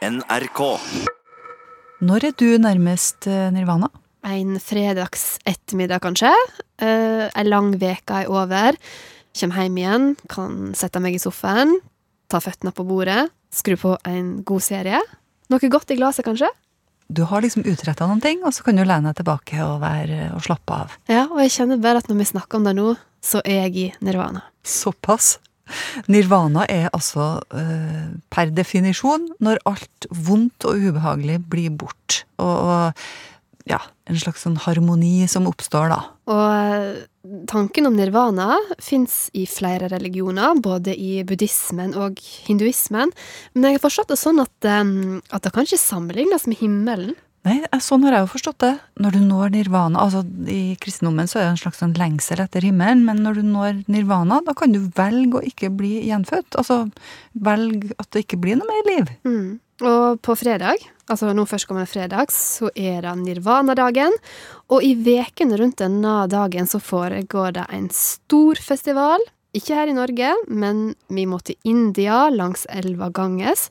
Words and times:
NRK. 0.00 0.60
Når 2.00 2.24
er 2.24 2.32
du 2.40 2.46
nærmest 2.56 3.26
eh, 3.28 3.50
nirvana? 3.52 3.90
En 4.24 4.54
fredags 4.56 5.34
ettermiddag, 5.44 6.00
kanskje. 6.00 6.30
Uh, 6.80 7.26
ei 7.28 7.44
lang 7.44 7.74
veke 7.80 8.22
er 8.22 8.30
over. 8.32 8.78
Kjem 9.36 9.52
hjem 9.52 9.76
igjen, 9.76 10.06
kan 10.32 10.72
sette 10.76 11.02
meg 11.04 11.18
i 11.18 11.20
sofaen, 11.20 11.74
ta 12.32 12.40
føttene 12.40 12.72
på 12.72 12.86
bordet, 12.88 13.26
skru 13.52 13.76
på 13.80 13.92
en 14.08 14.38
god 14.48 14.64
serie. 14.64 15.02
Noe 15.52 15.72
godt 15.72 15.92
i 15.92 15.98
glasset, 16.00 16.24
kanskje? 16.24 16.48
Du 17.12 17.26
har 17.28 17.44
liksom 17.44 17.68
utretta 17.68 18.08
noen 18.08 18.24
ting, 18.24 18.40
og 18.40 18.56
så 18.56 18.64
kan 18.64 18.80
du 18.80 18.86
lene 18.86 19.12
deg 19.12 19.20
tilbake 19.20 19.60
og, 19.66 19.82
være, 19.84 20.30
og 20.32 20.40
slappe 20.48 20.80
av. 20.80 20.96
Ja, 21.12 21.26
og 21.28 21.44
jeg 21.44 21.52
kjenner 21.58 21.80
bare 21.82 22.00
at 22.00 22.08
når 22.08 22.22
vi 22.22 22.30
snakker 22.32 22.60
om 22.60 22.68
det 22.70 22.76
nå, 22.80 22.96
så 23.20 23.44
er 23.44 23.66
jeg 23.66 23.76
i 23.76 23.88
nirvana. 24.00 24.46
Såpass. 24.64 25.36
Nirvana 26.10 26.66
er 26.70 26.88
altså 26.92 27.32
eh, 27.56 28.12
per 28.32 28.52
definisjon 28.54 29.28
når 29.42 29.62
alt 29.70 30.08
vondt 30.10 30.68
og 30.68 30.88
ubehagelig 30.90 31.40
blir 31.50 31.74
bort. 31.82 32.22
Og, 32.42 32.56
og 32.70 33.68
ja, 33.68 33.80
en 34.08 34.18
slags 34.18 34.44
sånn 34.46 34.58
harmoni 34.64 35.28
som 35.30 35.48
oppstår 35.50 35.92
da. 35.92 36.00
Og 36.30 36.44
eh, 36.50 37.02
tanken 37.50 37.88
om 37.88 37.96
nirvana 37.96 38.56
fins 38.82 39.28
i 39.36 39.46
flere 39.50 39.90
religioner, 39.92 40.58
både 40.62 40.94
i 40.96 41.20
buddhismen 41.26 41.94
og 41.98 42.20
hinduismen. 42.48 43.12
Men 43.54 43.68
jeg 43.68 43.78
har 43.78 43.84
forstått 43.84 44.14
det 44.14 44.20
sånn 44.20 44.42
at, 44.42 44.54
um, 44.80 45.20
at 45.30 45.44
det 45.44 45.52
kan 45.54 45.68
ikke 45.68 45.82
sammenlignes 45.82 46.48
med 46.50 46.62
himmelen. 46.62 47.18
Nei, 47.48 47.56
sånn 47.80 48.02
har 48.04 48.18
jeg 48.18 48.24
jo 48.26 48.32
forstått 48.34 48.58
det. 48.60 48.72
Når 49.00 49.14
du 49.16 49.20
når 49.24 49.54
nirvana 49.54 50.02
altså 50.02 50.20
I 50.52 50.76
kristendommen 50.80 51.28
så 51.30 51.38
er 51.38 51.46
det 51.46 51.52
en 51.54 51.62
slags 51.62 51.80
sånn 51.80 51.94
lengsel 51.96 52.42
etter 52.44 52.66
himmelen, 52.66 53.06
men 53.06 53.22
når 53.24 53.40
du 53.40 53.46
når 53.48 53.80
nirvana, 53.88 54.42
da 54.44 54.52
kan 54.56 54.74
du 54.74 54.82
velge 54.96 55.40
å 55.40 55.46
ikke 55.48 55.70
bli 55.72 56.02
gjenfødt. 56.10 56.58
Altså 56.60 56.82
velge 57.32 57.94
at 57.96 58.10
det 58.12 58.26
ikke 58.26 58.40
blir 58.44 58.60
noe 58.60 58.68
mer 58.68 58.90
liv. 58.90 59.12
Mm. 59.24 59.48
Og 59.80 60.20
på 60.20 60.36
fredag, 60.36 60.84
altså 61.08 61.30
nå 61.32 61.46
førstkommende 61.48 61.88
fredag, 61.88 62.28
så 62.34 62.68
er 62.76 63.00
det 63.06 63.16
nirvanadagen. 63.22 64.12
Og 64.68 64.84
i 64.84 64.92
vekene 65.00 65.56
rundt 65.56 65.80
denne 65.80 66.26
dagen 66.28 66.68
så 66.68 66.82
foregår 66.84 67.56
det 67.56 67.66
en 67.72 67.88
stor 67.94 68.60
festival. 68.60 69.24
Ikke 69.56 69.80
her 69.80 69.88
i 69.88 69.96
Norge, 69.96 70.34
men 70.46 70.90
vi 71.08 71.24
må 71.26 71.40
til 71.40 71.56
India, 71.64 72.26
langs 72.28 72.68
elva 72.68 73.08
Ganges. 73.08 73.70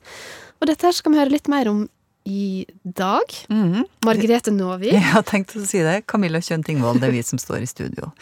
Og 0.58 0.68
dette 0.68 0.90
her 0.90 0.96
skal 0.96 1.14
vi 1.14 1.22
høre 1.22 1.36
litt 1.38 1.48
mer 1.48 1.70
om 1.70 1.86
i 2.30 2.66
dag. 2.82 3.32
Mhm. 3.48 3.84
Margrethe 4.06 4.52
Nåvik. 4.54 4.92
Jeg 4.94 5.06
har 5.12 5.24
tenkt 5.26 5.56
å 5.58 5.64
si 5.66 5.82
det. 5.84 6.04
Camilla 6.10 6.40
Kjønn 6.44 6.62
Tingvold, 6.66 7.00
det 7.02 7.10
er 7.10 7.16
vi 7.16 7.24
som 7.26 7.40
står 7.40 7.64
i 7.64 7.70
studio. 7.70 8.12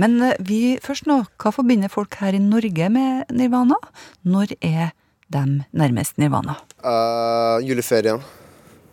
Men 0.00 0.16
eh, 0.24 0.38
vi 0.40 0.60
først 0.84 1.08
nå, 1.10 1.20
hva 1.36 1.52
forbinder 1.54 1.92
folk 1.92 2.16
her 2.22 2.36
i 2.36 2.42
Norge 2.42 2.88
med 2.94 3.28
nirvana? 3.34 3.76
Når 4.24 4.56
er 4.64 4.94
dem 5.28 5.62
nærmest 5.76 6.16
nirvana? 6.20 6.56
Uh, 6.80 7.60
juleferien. 7.66 8.22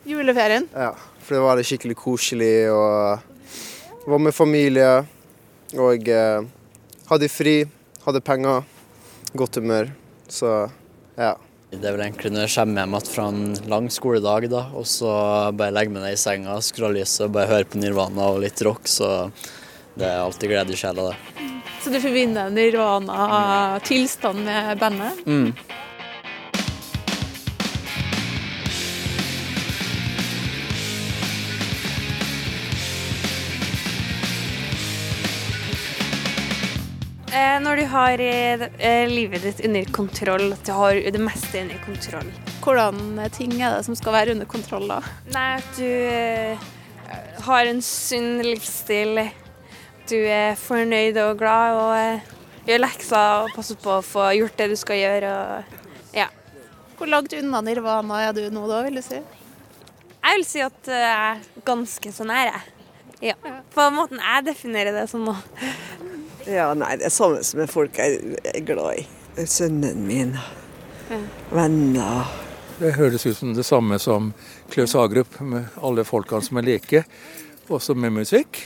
Juleferien. 0.05 0.67
Ja, 0.75 0.91
for 1.23 1.37
det 1.37 1.43
var 1.45 1.57
det 1.57 1.65
skikkelig 1.69 1.95
koselig 2.01 2.67
og 2.73 3.23
var 4.05 4.21
med 4.21 4.35
familie. 4.35 5.05
Og 5.75 6.11
uh, 6.11 6.43
hadde 7.09 7.31
fri, 7.31 7.57
hadde 8.05 8.23
penger, 8.25 8.67
godt 9.33 9.61
humør. 9.61 9.93
Så 10.27 10.51
ja. 11.15 11.35
Det 11.75 11.89
er 11.89 11.95
vel 11.95 12.05
egentlig 12.05 12.31
når 12.33 12.45
jeg 12.45 12.53
kommer 12.55 12.81
hjem 12.81 12.95
igjen 12.95 13.11
fra 13.11 13.25
en 13.31 13.69
lang 13.71 13.87
skoledag, 13.93 14.47
da, 14.51 14.61
og 14.77 14.85
så 14.89 15.11
bare 15.57 15.75
legger 15.75 15.95
meg 15.95 16.05
ned 16.05 16.15
i 16.15 16.19
senga, 16.19 16.55
skrur 16.63 16.89
av 16.89 16.95
lyset 16.95 17.27
og 17.27 17.33
bare 17.35 17.51
hører 17.51 17.67
på 17.69 17.81
Nirvana 17.81 18.29
og 18.31 18.41
litt 18.45 18.61
rock, 18.65 18.87
så 18.89 19.29
det 19.95 20.07
er 20.07 20.23
alltid 20.23 20.51
glede 20.51 20.75
i 20.75 20.79
sjela, 20.79 21.11
det. 21.11 21.17
Så 21.83 21.91
du 21.93 21.99
forbinder 22.01 22.49
Nirvana-tilstand 22.53 24.39
med 24.47 24.79
bandet? 24.81 25.19
Mm. 25.27 25.51
Eh, 37.35 37.55
når 37.59 37.81
du 37.81 37.85
har 37.91 38.21
eh, 38.23 39.07
livet 39.11 39.43
ditt 39.43 39.59
under 39.67 39.89
kontroll, 39.91 40.53
at 40.55 40.61
du 40.63 40.71
har 40.71 40.95
det 40.95 41.19
meste 41.19 41.65
under 41.65 41.81
kontroll. 41.83 42.29
Hvordan 42.63 43.25
ting 43.35 43.57
er 43.59 43.75
det 43.75 43.83
som 43.87 43.97
skal 43.99 44.15
være 44.15 44.35
under 44.37 44.47
kontroll 44.47 44.87
da? 44.87 45.01
Nei, 45.33 45.49
at 45.57 45.75
du 45.75 45.89
eh, 45.89 46.63
har 47.43 47.67
en 47.67 47.81
sunn 47.83 48.39
livsstil. 48.45 49.25
Du 50.07 50.15
er 50.15 50.55
fornøyd 50.59 51.19
og 51.25 51.41
glad 51.41 51.79
og 51.81 51.91
eh, 51.97 52.31
gjør 52.69 52.85
lekser 52.85 53.43
og 53.43 53.51
passer 53.57 53.81
på 53.83 53.97
å 53.97 54.05
få 54.05 54.29
gjort 54.37 54.55
det 54.61 54.69
du 54.71 54.77
skal 54.79 55.01
gjøre. 55.01 55.33
Og, 55.35 55.81
ja. 56.15 56.29
Hvor 56.95 57.11
langt 57.11 57.35
unna 57.35 57.59
nirvana 57.65 58.21
er 58.29 58.37
du 58.37 58.45
nå 58.53 58.63
da, 58.71 58.79
vil 58.87 59.01
du 59.01 59.03
si? 59.03 59.19
Jeg 59.19 60.39
vil 60.39 60.47
si 60.47 60.63
at 60.63 60.87
eh, 60.87 61.03
jeg 61.03 61.35
er 61.35 61.65
ganske 61.67 62.15
så 62.15 62.31
nære. 62.31 62.63
Ja. 63.23 63.35
På 63.75 63.89
måten 63.91 64.23
jeg 64.23 64.47
definerer 64.53 64.95
det 64.95 65.09
som 65.11 65.27
nå. 65.27 65.35
Ja, 66.45 66.67
nei, 66.77 66.95
det 67.01 67.07
er 67.09 67.13
sammen 67.13 67.41
med 67.57 67.71
folk 67.71 67.97
jeg 67.97 68.35
er 68.51 68.61
glad 68.67 69.01
i. 69.01 69.05
Sønnen 69.49 70.05
min, 70.07 70.35
venner. 71.51 72.29
Det 72.79 72.91
høres 72.97 73.25
ut 73.25 73.37
som 73.37 73.53
det 73.55 73.63
samme 73.65 73.97
som 74.03 74.33
Klaus 74.71 74.93
Hagerup, 74.97 75.39
med 75.41 75.71
alle 75.81 76.03
folkene 76.07 76.43
som 76.45 76.59
er 76.59 76.67
like, 76.67 77.03
også 77.71 77.95
med 77.97 78.13
musikk. 78.15 78.61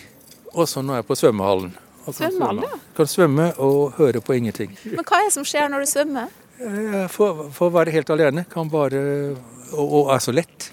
Og 0.55 0.65
så 0.69 0.81
nå 0.81 0.95
er 0.95 1.03
jeg 1.03 1.07
på 1.09 1.17
svømmehallen. 1.19 1.71
Altså, 2.07 2.25
Svømmehallen, 2.25 2.63
ja. 2.65 2.77
Kan 2.97 3.09
svømme 3.11 3.47
og 3.61 3.97
høre 3.99 4.21
på 4.25 4.33
ingenting. 4.33 4.71
Men 4.89 5.05
hva 5.05 5.19
er 5.19 5.27
det 5.27 5.35
som 5.35 5.45
skjer 5.45 5.69
når 5.69 5.85
du 5.85 5.89
svømmer? 5.91 6.31
Jeg 6.59 7.05
får, 7.13 7.43
får 7.55 7.73
være 7.75 7.93
helt 7.93 8.09
alene. 8.11 8.43
Kan 8.51 8.71
bare 8.71 9.01
Og, 9.69 9.85
og 9.85 10.09
er 10.15 10.23
så 10.23 10.33
lett. 10.33 10.71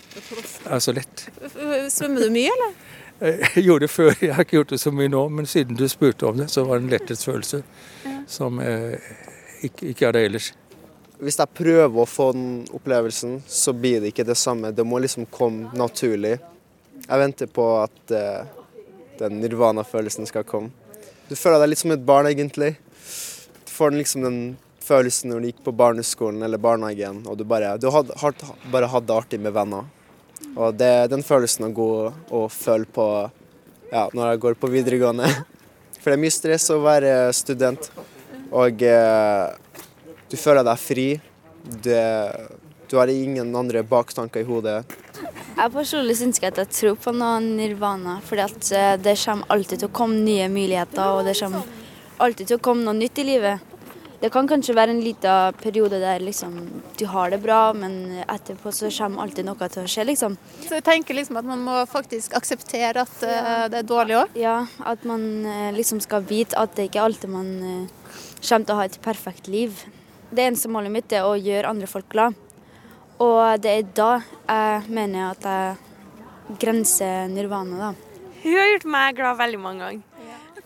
Er 0.65 0.81
så 0.81 0.95
lett. 0.97 1.27
Svømmer 1.93 2.25
du 2.25 2.31
mye, 2.33 2.49
eller? 2.55 2.73
Jeg 3.21 3.65
gjorde 3.67 3.87
det 3.87 3.93
før, 3.93 4.13
jeg 4.21 4.35
har 4.37 4.45
ikke 4.45 4.59
gjort 4.59 4.75
det 4.75 4.81
så 4.83 4.93
mye 4.93 5.09
nå, 5.09 5.23
men 5.33 5.49
siden 5.49 5.79
du 5.79 5.87
spurte 5.89 6.29
om 6.29 6.37
det, 6.37 6.51
så 6.53 6.67
var 6.69 6.79
det 6.79 6.87
en 6.87 6.93
letthetsfølelse 6.93 7.63
som 8.29 8.61
eh, 8.61 8.99
ikke, 9.65 9.93
ikke 9.93 10.09
er 10.09 10.17
det 10.17 10.25
ellers. 10.29 10.51
Hvis 11.17 11.39
jeg 11.41 11.57
prøver 11.57 12.03
å 12.03 12.05
få 12.05 12.29
den 12.37 12.51
opplevelsen, 12.77 13.39
så 13.49 13.73
blir 13.73 14.03
det 14.03 14.13
ikke 14.13 14.27
det 14.29 14.37
samme. 14.37 14.75
Det 14.77 14.85
må 14.85 15.01
liksom 15.01 15.25
komme 15.33 15.71
naturlig. 15.79 16.35
Jeg 17.07 17.23
venter 17.23 17.49
på 17.49 17.65
at 17.81 18.13
eh, 18.13 18.45
den 19.23 19.41
nirvana-følelsen 19.41 20.29
skal 20.29 20.45
komme. 20.45 20.75
Du 21.31 21.35
føler 21.39 21.63
deg 21.63 21.73
litt 21.73 21.81
som 21.81 21.95
et 21.97 22.05
barn, 22.05 22.29
egentlig. 22.29 22.75
Du 23.65 23.73
får 23.73 23.95
den 23.95 24.03
liksom 24.03 24.27
den 24.27 24.41
følelsen 24.85 25.33
når 25.33 25.41
du 25.41 25.49
gikk 25.51 25.65
på 25.67 25.75
barneskolen 25.75 26.45
eller 26.45 26.61
barnehagen, 26.63 27.25
og 27.27 27.41
du 27.41 27.47
bare, 27.49 27.79
du 27.81 27.89
had, 27.91 28.13
had, 28.21 28.45
bare 28.73 28.93
hadde 28.93 29.09
det 29.09 29.17
artig 29.17 29.41
med 29.43 29.57
venner. 29.57 29.89
Og 30.57 30.77
det, 30.77 31.11
den 31.13 31.25
følelsen 31.25 31.69
er 31.69 31.77
god 31.77 32.33
å 32.33 32.47
føle 32.53 32.89
på 32.89 33.07
ja, 33.93 34.07
når 34.13 34.33
jeg 34.33 34.43
går 34.47 34.59
på 34.61 34.71
videregående. 34.73 35.29
For 36.01 36.13
det 36.13 36.17
er 36.17 36.23
mye 36.23 36.35
stress 36.35 36.69
å 36.73 36.81
være 36.85 37.13
student, 37.35 37.89
og 38.55 38.83
eh, 38.87 39.47
du 40.31 40.37
føler 40.39 40.63
deg 40.67 40.79
fri. 40.79 41.07
Det, 41.67 42.03
du 42.87 42.95
har 43.01 43.11
ingen 43.11 43.51
andre 43.59 43.83
baktanker 43.83 44.45
i 44.45 44.47
hodet. 44.47 44.79
Jeg 45.57 45.73
personlig 45.75 46.15
syns 46.21 46.39
ikke 46.39 46.53
at 46.53 46.61
jeg 46.63 46.73
tror 46.77 46.99
på 47.03 47.15
noe 47.17 47.41
nirvana, 47.43 48.21
fordi 48.25 48.47
eh, 48.79 48.93
det 49.03 49.17
kommer 49.25 49.51
alltid 49.57 49.83
til 49.83 49.91
å 49.91 49.97
komme 49.99 50.23
nye 50.23 50.47
muligheter, 50.53 51.17
og 51.17 51.27
det 51.27 51.35
kommer 51.41 51.67
alltid 52.23 52.53
til 52.53 52.61
å 52.61 52.65
komme 52.69 52.87
noe 52.87 52.97
nytt 52.97 53.19
i 53.21 53.27
livet. 53.27 53.76
Det 54.21 54.31
kan 54.33 54.49
kanskje 54.49 54.75
være 54.77 54.95
en 54.95 55.03
liten 55.05 55.57
periode 55.61 55.99
der 56.01 56.23
liksom, 56.25 56.55
du 56.97 57.05
har 57.13 57.31
det 57.31 57.43
bra, 57.43 57.73
men 57.77 58.23
etterpå 58.25 58.73
så 58.73 58.89
kommer 58.97 59.27
alltid 59.27 59.45
noe 59.45 59.69
til 59.69 59.85
å 59.85 59.91
skje, 59.91 60.07
liksom. 60.09 60.39
Så 60.65 60.79
jeg 60.79 60.87
tenker 60.87 61.19
liksom 61.19 61.37
at 61.37 61.49
man 61.49 61.65
må 61.67 61.83
faktisk 61.91 62.37
akseptere 62.39 63.05
at 63.05 63.17
uh, 63.21 63.67
det 63.73 63.83
er 63.83 63.89
dårlig 63.89 64.17
òg? 64.23 64.39
Ja, 64.41 64.57
at 64.89 65.05
man 65.09 65.45
uh, 65.45 65.69
liksom 65.77 66.01
skal 66.05 66.25
vite 66.25 66.57
at 66.57 66.73
det 66.79 66.89
ikke 66.89 67.05
alltid 67.05 67.33
man 67.35 67.53
uh, 67.61 68.17
kommer 68.41 68.65
til 68.65 68.75
å 68.75 68.79
ha 68.81 68.89
et 68.89 68.99
perfekt 69.05 69.51
liv. 69.53 69.85
Det 70.31 70.47
eneste 70.47 70.73
målet 70.73 70.95
mitt 70.97 71.13
er 71.13 71.29
å 71.29 71.37
gjøre 71.37 71.75
andre 71.75 71.91
folk 71.91 72.09
glad. 72.13 72.41
Og 73.23 73.61
det 73.65 73.73
er 73.73 73.93
da 73.97 74.11
jeg 74.21 74.97
mener 74.97 75.31
at 75.31 75.47
jeg 75.47 76.57
grenser 76.61 77.29
nirvana, 77.33 77.91
da. 77.91 77.93
Hun 78.43 78.57
har 78.57 78.73
gjort 78.73 78.91
meg 78.97 79.21
glad 79.21 79.39
veldig 79.41 79.61
mange 79.61 79.85
ganger. 79.85 80.03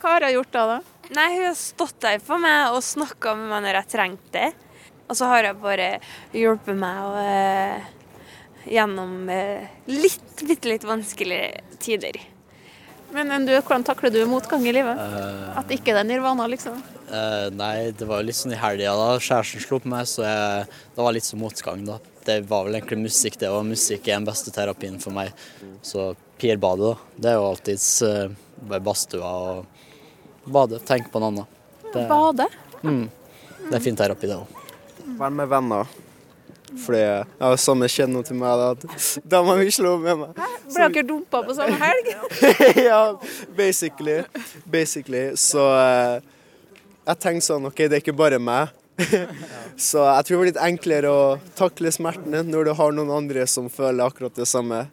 Hva 0.01 0.15
har 0.15 0.25
hun 0.27 0.35
gjort 0.39 0.55
da, 0.55 0.65
da? 0.77 0.90
Nei, 1.11 1.27
hun 1.35 1.49
har 1.49 1.57
stått 1.59 1.97
der 2.03 2.21
for 2.23 2.39
meg 2.39 2.71
og 2.71 2.83
snakka 2.85 3.33
med 3.35 3.49
meg 3.51 3.65
når 3.65 3.81
jeg 3.81 3.91
trengte 3.91 4.31
det. 4.35 4.51
Og 5.11 5.17
så 5.19 5.27
har 5.27 5.49
hun 5.49 5.59
bare 5.59 5.87
hjulpet 6.31 6.77
meg 6.79 6.99
og, 7.03 7.17
eh, 7.19 7.89
gjennom 8.71 9.27
eh, 9.33 9.67
litt, 9.91 10.45
bitte 10.47 10.71
litt 10.71 10.85
vanskelige 10.87 11.65
tider. 11.83 12.21
Men, 13.11 13.27
men 13.27 13.43
du, 13.43 13.51
hvordan 13.57 13.83
takler 13.83 14.13
du 14.13 14.21
motgang 14.29 14.63
i 14.63 14.71
livet? 14.71 14.95
Uh, 14.95 15.51
At 15.59 15.71
ikke 15.73 15.91
det 15.91 15.99
er 15.99 16.07
nirvana, 16.07 16.45
liksom? 16.47 16.77
Uh, 17.09 17.49
nei, 17.51 17.91
det 17.91 18.07
var 18.07 18.21
jo 18.21 18.29
litt 18.29 18.39
sånn 18.39 18.55
i 18.55 18.61
helga 18.61 18.93
da 18.95 19.09
kjæresten 19.19 19.65
slo 19.65 19.81
på 19.83 19.91
meg, 19.91 20.07
så 20.07 20.23
jeg, 20.23 20.69
det 20.95 21.03
var 21.03 21.15
litt 21.17 21.27
sånn 21.27 21.41
motgang, 21.43 21.83
da. 21.89 21.99
Det 22.23 22.37
var 22.47 22.69
vel 22.69 22.77
egentlig 22.79 23.01
musikk, 23.09 23.35
det. 23.41 23.49
òg. 23.51 23.65
musikk 23.67 24.07
er 24.07 24.21
den 24.21 24.29
beste 24.29 24.53
terapien 24.55 24.95
for 25.03 25.11
meg. 25.17 25.35
Så 25.83 26.13
Pierbadet, 26.39 26.93
da. 26.93 27.19
Det 27.19 27.33
er 27.33 27.39
jo 27.41 27.49
alltids 27.49 27.89
uh, 28.07 28.79
badstua 28.79 29.35
og 29.51 29.80
bade. 30.45 30.79
Tenk 30.87 31.11
på 31.11 31.21
noe 31.21 31.31
annet. 31.33 31.57
Det, 31.91 32.05
Bade? 32.07 32.47
mm, 32.83 33.09
det 33.67 33.75
er 33.75 33.83
fin 33.83 33.97
terapi, 33.99 34.29
det 34.29 34.37
òg. 34.39 34.61
Vær 35.19 35.33
med 35.35 35.49
venner. 35.51 35.89
Fordi 36.79 37.01
jeg 37.01 37.25
har 37.41 37.57
samme 37.59 37.87
kjenner 37.91 38.23
til 38.23 38.37
meg, 38.39 38.61
da, 38.61 38.69
at 38.71 39.33
har 39.35 39.57
mi 39.59 39.71
slår 39.75 39.97
med 40.05 40.21
meg. 40.21 40.37
Ble 40.71 40.87
dere 40.87 41.03
dumpa 41.07 41.41
på 41.43 41.55
samme 41.57 41.75
helg? 41.81 42.11
ja, 42.89 43.01
basically. 43.57 44.21
Basically. 44.63 45.25
Så 45.35 45.65
eh, 45.75 46.21
jeg 47.09 47.19
tenkte 47.19 47.47
sånn 47.49 47.67
OK, 47.67 47.83
det 47.83 47.99
er 47.99 48.03
ikke 48.05 48.15
bare 48.15 48.39
meg. 48.39 48.71
så 49.89 50.05
jeg 50.05 50.27
tror 50.27 50.35
det 50.35 50.39
var 50.39 50.49
litt 50.51 50.63
enklere 50.63 51.11
å 51.11 51.21
takle 51.57 51.91
smertene 51.91 52.43
når 52.47 52.69
du 52.69 52.73
har 52.79 52.95
noen 52.95 53.11
andre 53.19 53.47
som 53.49 53.67
føler 53.71 54.05
akkurat 54.07 54.39
det 54.39 54.47
samme. 54.47 54.85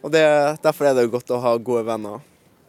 Og 0.00 0.14
det, 0.14 0.24
derfor 0.62 0.88
er 0.88 0.96
det 0.96 1.10
godt 1.12 1.34
å 1.34 1.42
ha 1.42 1.56
gode 1.58 1.84
venner. 1.90 2.22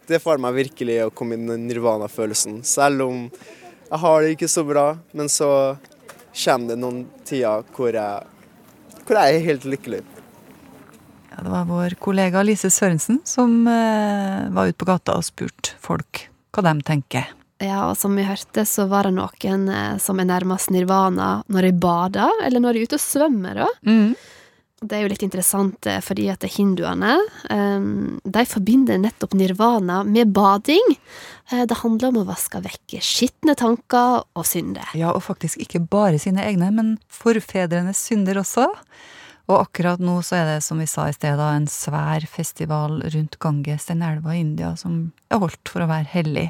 Det 0.08 0.18
får 0.22 0.40
meg 0.42 0.56
virkelig 0.56 0.98
å 1.06 1.12
komme 1.14 1.38
inn 1.38 1.50
i 1.52 1.58
nirvana-følelsen. 1.68 2.60
Selv 2.66 3.06
om 3.06 3.24
jeg 3.30 4.00
har 4.02 4.22
det 4.22 4.34
ikke 4.34 4.50
så 4.50 4.64
bra, 4.66 4.86
men 5.12 5.28
så 5.30 5.48
kommer 6.32 6.72
det 6.72 6.80
noen 6.80 7.04
tider 7.28 7.66
hvor 7.76 7.92
jeg 7.92 8.28
hvor 9.02 9.18
jeg 9.18 9.36
er 9.36 9.46
helt 9.46 9.64
lykkelig. 9.66 10.02
Ja, 11.32 11.42
det 11.42 11.50
var 11.50 11.68
vår 11.68 11.96
kollega 12.02 12.42
Lise 12.44 12.70
Sørensen 12.70 13.22
som 13.28 13.62
eh, 13.68 14.48
var 14.52 14.68
ute 14.68 14.78
på 14.78 14.88
gata 14.88 15.16
og 15.18 15.26
spurte 15.26 15.76
folk 15.82 16.26
hva 16.52 16.64
de 16.68 16.74
tenker. 16.86 17.30
Ja, 17.62 17.86
og 17.88 17.96
som 17.96 18.16
vi 18.18 18.24
hørte, 18.26 18.64
så 18.66 18.88
var 18.90 19.06
det 19.06 19.14
noen 19.16 19.68
eh, 19.70 19.96
som 20.02 20.20
er 20.20 20.28
nærmest 20.28 20.72
nirvana 20.74 21.42
når 21.52 21.68
de 21.68 21.72
bader, 21.84 22.44
eller 22.46 22.62
når 22.62 22.74
de 22.74 22.82
er 22.82 22.90
ute 22.90 22.98
og 22.98 23.04
svømmer, 23.04 23.62
da. 23.62 23.68
Mm. 23.86 24.14
Det 24.82 24.96
er 24.98 25.04
jo 25.04 25.10
litt 25.12 25.22
interessant, 25.22 25.86
eh, 25.86 26.00
fordi 26.02 26.26
at 26.32 26.42
hinduene 26.56 27.14
eh, 27.50 27.84
de 28.34 28.44
forbinder 28.50 28.98
nettopp 28.98 29.36
nirvana 29.38 30.02
med 30.04 30.32
bading. 30.34 30.96
Eh, 31.52 31.64
Det 31.70 31.78
handler 31.84 32.10
om 32.10 32.22
å 32.22 32.28
vaske 32.32 32.58
vekk 32.64 32.96
skitne 32.98 33.54
tanker 33.58 34.24
og 34.34 34.46
synder. 34.48 34.90
Ja, 34.98 35.12
og 35.14 35.22
faktisk 35.22 35.62
ikke 35.62 35.84
bare 35.86 36.18
sine 36.18 36.42
egne, 36.42 36.72
men 36.74 36.96
forfedrenes 37.08 38.02
synder 38.08 38.42
også. 38.42 38.66
Og 39.50 39.56
akkurat 39.58 40.02
nå 40.02 40.20
så 40.22 40.38
er 40.40 40.44
det, 40.50 40.58
som 40.64 40.78
vi 40.78 40.86
sa 40.86 41.08
i 41.08 41.14
sted, 41.14 41.38
en 41.38 41.66
svær 41.70 42.26
festival 42.30 43.02
rundt 43.14 43.38
Ganges, 43.42 43.86
den 43.86 44.02
elva 44.06 44.34
i 44.34 44.42
India, 44.42 44.74
som 44.78 45.12
er 45.30 45.42
holdt 45.42 45.70
for 45.70 45.84
å 45.84 45.90
være 45.90 46.10
hellig. 46.14 46.48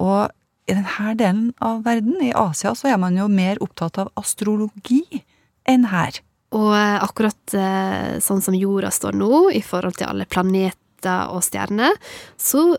Og 0.00 0.28
i 0.68 0.76
denne 0.76 1.14
delen 1.18 1.52
av 1.60 1.82
verden, 1.84 2.18
i 2.24 2.32
Asia, 2.36 2.72
så 2.78 2.92
er 2.92 3.00
man 3.00 3.16
jo 3.18 3.28
mer 3.28 3.60
opptatt 3.64 4.00
av 4.00 4.12
astrologi 4.18 5.22
enn 5.68 5.88
her. 5.92 6.20
Og 6.52 6.70
eh, 6.76 6.98
akkurat 7.00 7.54
eh, 7.56 8.18
sånn 8.22 8.42
som 8.44 8.56
jorda 8.56 8.92
står 8.92 9.16
nå, 9.16 9.48
i 9.56 9.62
forhold 9.64 9.96
til 9.98 10.10
alle 10.10 10.28
planeter 10.28 11.32
og 11.32 11.42
stjerner, 11.46 11.96
så 12.36 12.74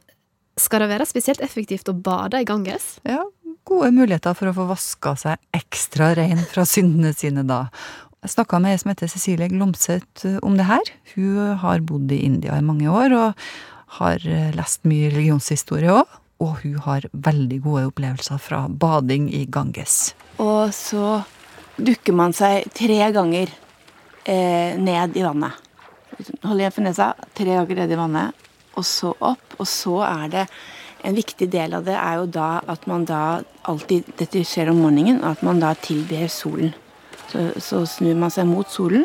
skal 0.59 0.83
det 0.83 0.91
være 0.91 1.09
spesielt 1.09 1.41
effektivt 1.43 1.89
å 1.89 1.97
bade 1.97 2.43
i 2.43 2.47
Ganges. 2.47 2.97
Ja, 3.09 3.23
gode 3.65 3.89
muligheter 3.95 4.37
for 4.37 4.51
å 4.51 4.55
få 4.55 4.67
vaska 4.69 5.15
seg 5.19 5.41
ekstra 5.57 6.11
rein 6.19 6.43
fra 6.51 6.67
syndene 6.69 7.15
sine 7.17 7.45
da. 7.49 7.65
Jeg 8.23 8.35
snakka 8.37 8.61
med 8.63 8.71
ei 8.71 8.79
som 8.79 8.93
heter 8.93 9.09
Cecilie 9.11 9.49
Glomseth 9.51 10.27
eh, 10.29 10.39
om 10.45 10.59
det 10.59 10.69
her. 10.69 10.93
Hun 11.15 11.57
har 11.63 11.85
bodd 11.85 12.13
i 12.13 12.23
India 12.27 12.59
i 12.59 12.65
mange 12.65 12.91
år 12.91 13.17
og 13.17 13.47
har 13.99 14.23
lest 14.57 14.87
mye 14.89 15.11
religionshistorie 15.11 15.91
òg. 15.93 16.19
Og 16.41 16.63
hun 16.63 16.79
har 16.81 17.05
veldig 17.13 17.59
gode 17.63 17.83
opplevelser 17.91 18.39
fra 18.41 18.65
bading 18.67 19.27
i 19.31 19.43
Ganges. 19.53 20.15
Og 20.41 20.73
så 20.75 21.21
dukker 21.77 22.15
man 22.17 22.33
seg 22.35 22.67
tre 22.75 22.97
ganger 23.13 23.51
eh, 24.25 24.77
ned 24.79 25.17
i 25.17 25.25
vannet. 25.25 25.59
Hold 26.43 26.61
igjen 26.61 26.75
for 26.75 26.85
nesa, 26.85 27.09
tre 27.33 27.55
ganger 27.55 27.81
ned 27.81 27.91
i 27.91 27.99
vannet, 27.99 28.45
og 28.77 28.85
så 28.87 29.13
opp. 29.19 29.57
Og 29.59 29.67
så 29.69 29.99
er 30.07 30.31
det 30.37 30.47
En 31.03 31.17
viktig 31.17 31.49
del 31.51 31.73
av 31.75 31.83
det 31.83 31.97
er 31.99 32.13
jo 32.15 32.27
da 32.31 32.61
at 32.63 32.85
man 32.87 33.03
da 33.03 33.41
alltid 33.67 34.05
Dette 34.15 34.39
skjer 34.47 34.69
om 34.71 34.77
morgenen, 34.85 35.17
at 35.27 35.41
man 35.43 35.59
da 35.59 35.73
tilber 35.75 36.29
solen. 36.31 36.71
Så, 37.27 37.41
så 37.59 37.81
snur 37.83 38.15
man 38.15 38.31
seg 38.31 38.47
mot 38.47 38.69
solen, 38.71 39.03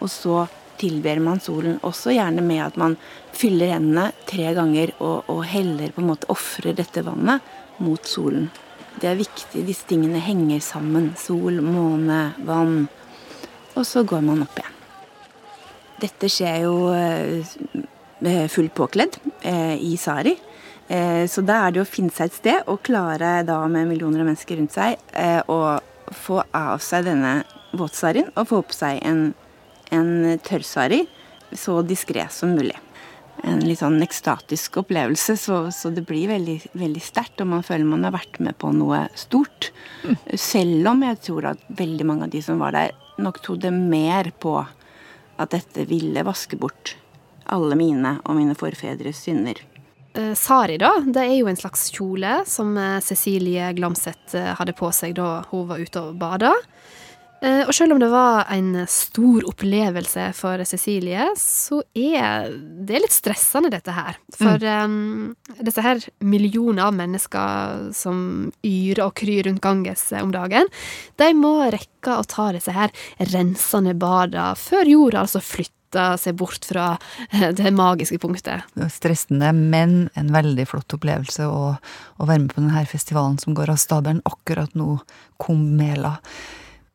og 0.00 0.08
så 0.08 0.46
tilber 0.80 1.20
man 1.20 1.40
solen. 1.40 1.76
Også 1.84 2.14
gjerne 2.14 2.40
med 2.40 2.62
at 2.64 2.78
man 2.80 2.96
fyller 3.36 3.74
hendene 3.74 4.10
tre 4.24 4.52
ganger 4.56 4.94
og, 4.96 5.28
og 5.28 5.44
heller 5.44 5.92
på 5.92 6.00
en 6.00 6.10
måte 6.14 6.30
ofrer 6.32 6.76
dette 6.76 7.04
vannet 7.04 7.44
mot 7.84 8.08
solen. 8.08 8.48
Det 8.96 9.10
er 9.10 9.18
viktig. 9.18 9.64
Disse 9.66 9.84
tingene 9.88 10.22
henger 10.24 10.62
sammen. 10.64 11.10
Sol, 11.20 11.60
måne, 11.60 12.30
vann. 12.48 12.86
Og 13.76 13.84
så 13.86 14.02
går 14.08 14.24
man 14.24 14.42
opp 14.46 14.58
igjen. 14.58 14.72
Dette 16.00 16.28
skjer 16.28 16.64
jo 16.64 16.76
eh, 16.92 18.46
fullt 18.52 18.74
påkledd 18.76 19.16
eh, 19.40 19.76
i 19.80 19.96
sari. 20.00 20.34
Eh, 20.88 21.24
så 21.28 21.42
da 21.42 21.64
er 21.66 21.74
det 21.74 21.82
å 21.82 21.88
finne 21.88 22.14
seg 22.14 22.30
et 22.30 22.38
sted 22.38 22.70
og 22.70 22.82
klare 22.86 23.40
da 23.46 23.58
med 23.70 23.88
millioner 23.90 24.22
av 24.22 24.30
mennesker 24.30 24.60
rundt 24.60 24.76
seg 24.76 25.00
eh, 25.12 25.40
å 25.50 25.78
få 26.14 26.42
av 26.54 26.78
seg 26.84 27.08
denne 27.08 27.40
våtsarien 27.76 28.30
og 28.36 28.48
få 28.52 28.62
på 28.62 28.76
seg 28.76 29.00
en, 29.04 29.30
en 29.90 30.38
tørrsari 30.46 31.04
så 31.56 31.80
diskré 31.86 32.28
som 32.30 32.54
mulig. 32.54 32.76
En 33.44 33.60
litt 33.60 33.82
sånn 33.82 34.00
ekstatisk 34.02 34.80
opplevelse, 34.80 35.36
så, 35.38 35.58
så 35.74 35.90
det 35.94 36.06
blir 36.08 36.30
veldig, 36.30 36.56
veldig 36.78 37.02
sterkt. 37.04 37.42
Og 37.44 37.50
man 37.50 37.66
føler 37.66 37.88
man 37.88 38.06
har 38.06 38.14
vært 38.16 38.40
med 38.42 38.56
på 38.60 38.72
noe 38.74 39.04
stort. 39.18 39.70
Selv 40.32 40.92
om 40.92 41.04
jeg 41.04 41.20
tror 41.28 41.52
at 41.52 41.68
veldig 41.68 42.08
mange 42.08 42.28
av 42.28 42.32
de 42.32 42.42
som 42.44 42.62
var 42.62 42.76
der, 42.76 42.96
nok 43.22 43.40
trodde 43.44 43.72
mer 43.74 44.32
på 44.40 44.58
at 45.36 45.52
dette 45.52 45.84
ville 45.88 46.24
vaske 46.24 46.56
bort 46.60 46.96
alle 47.52 47.76
mine 47.78 48.16
og 48.24 48.38
mine 48.38 48.56
forfedres 48.58 49.22
synder. 49.26 49.60
Eh, 50.16 50.32
Sari, 50.34 50.78
da, 50.80 50.94
det 51.04 51.22
er 51.22 51.34
jo 51.36 51.50
en 51.50 51.58
slags 51.58 51.90
kjole 51.94 52.40
som 52.48 52.72
eh, 52.80 52.98
Cecilie 53.04 53.68
Glamseth 53.76 54.36
eh, 54.38 54.52
hadde 54.56 54.74
på 54.76 54.90
seg 54.94 55.16
da 55.18 55.44
hun 55.50 55.66
var 55.68 55.82
ute 55.82 56.02
og 56.02 56.16
bada. 56.20 56.54
Eh, 57.44 57.66
Og 57.68 57.74
selv 57.76 57.92
om 57.92 58.00
det 58.00 58.08
var 58.08 58.46
en 58.54 58.86
stor 58.88 59.44
opplevelse 59.50 60.30
for 60.38 60.62
Cecilie, 60.64 61.28
så 61.36 61.82
er 61.94 62.48
det 62.88 63.02
litt 63.02 63.12
stressende, 63.14 63.70
dette 63.74 63.92
her. 63.92 64.16
For 64.36 64.62
eh, 64.64 64.96
disse 65.60 65.84
her 65.84 66.00
millioner 66.24 66.88
av 66.88 66.96
mennesker 66.96 67.92
som 67.96 68.50
yrer 68.64 69.04
og 69.04 69.14
kryr 69.20 69.44
rundt 69.50 69.60
Ganges 69.64 70.08
eh, 70.12 70.24
om 70.24 70.32
dagen, 70.32 70.70
de 71.20 71.30
må 71.36 71.58
rekke 71.74 72.16
å 72.16 72.24
ta 72.24 72.50
disse 72.56 72.72
her 72.72 72.92
rensende 73.34 73.92
bada 73.98 74.54
før 74.56 74.88
jorda 74.88 75.24
altså 75.26 75.42
flytter 75.44 75.72
seg 76.20 76.34
bort 76.40 76.64
fra 76.68 76.88
eh, 77.30 77.52
det 77.56 77.70
magiske 77.76 78.18
punktet. 78.22 78.64
Det 78.74 78.88
er 78.88 78.92
Stressende, 78.96 79.52
men 79.52 80.06
en 80.16 80.32
veldig 80.34 80.66
flott 80.72 80.96
opplevelse 80.96 81.46
å, 81.46 81.74
å 81.76 82.26
være 82.28 82.46
med 82.46 82.52
på 82.54 82.62
denne 82.64 82.88
festivalen 82.88 83.36
som 83.42 83.54
går 83.56 83.72
av 83.76 83.80
stabelen 83.80 84.24
akkurat 84.24 84.72
nå, 84.76 84.98
Kumbh-mela. 85.42 86.16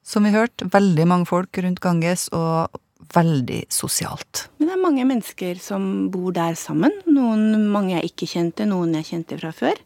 Som 0.03 0.25
vi 0.25 0.33
hørte, 0.33 0.67
veldig 0.73 1.05
mange 1.09 1.29
folk 1.29 1.57
rundt 1.61 1.81
Ganges, 1.83 2.27
og 2.33 2.81
veldig 3.11 3.65
sosialt. 3.71 4.47
Men 4.57 4.69
det 4.69 4.75
er 4.75 4.81
mange 4.81 5.05
mennesker 5.07 5.59
som 5.61 5.85
bor 6.13 6.31
der 6.35 6.55
sammen. 6.59 6.93
Noen 7.09 7.69
mange 7.71 7.97
jeg 7.97 8.11
ikke 8.11 8.29
kjente, 8.33 8.67
noen 8.69 8.95
jeg 8.99 9.09
kjente 9.11 9.39
fra 9.41 9.51
før. 9.55 9.81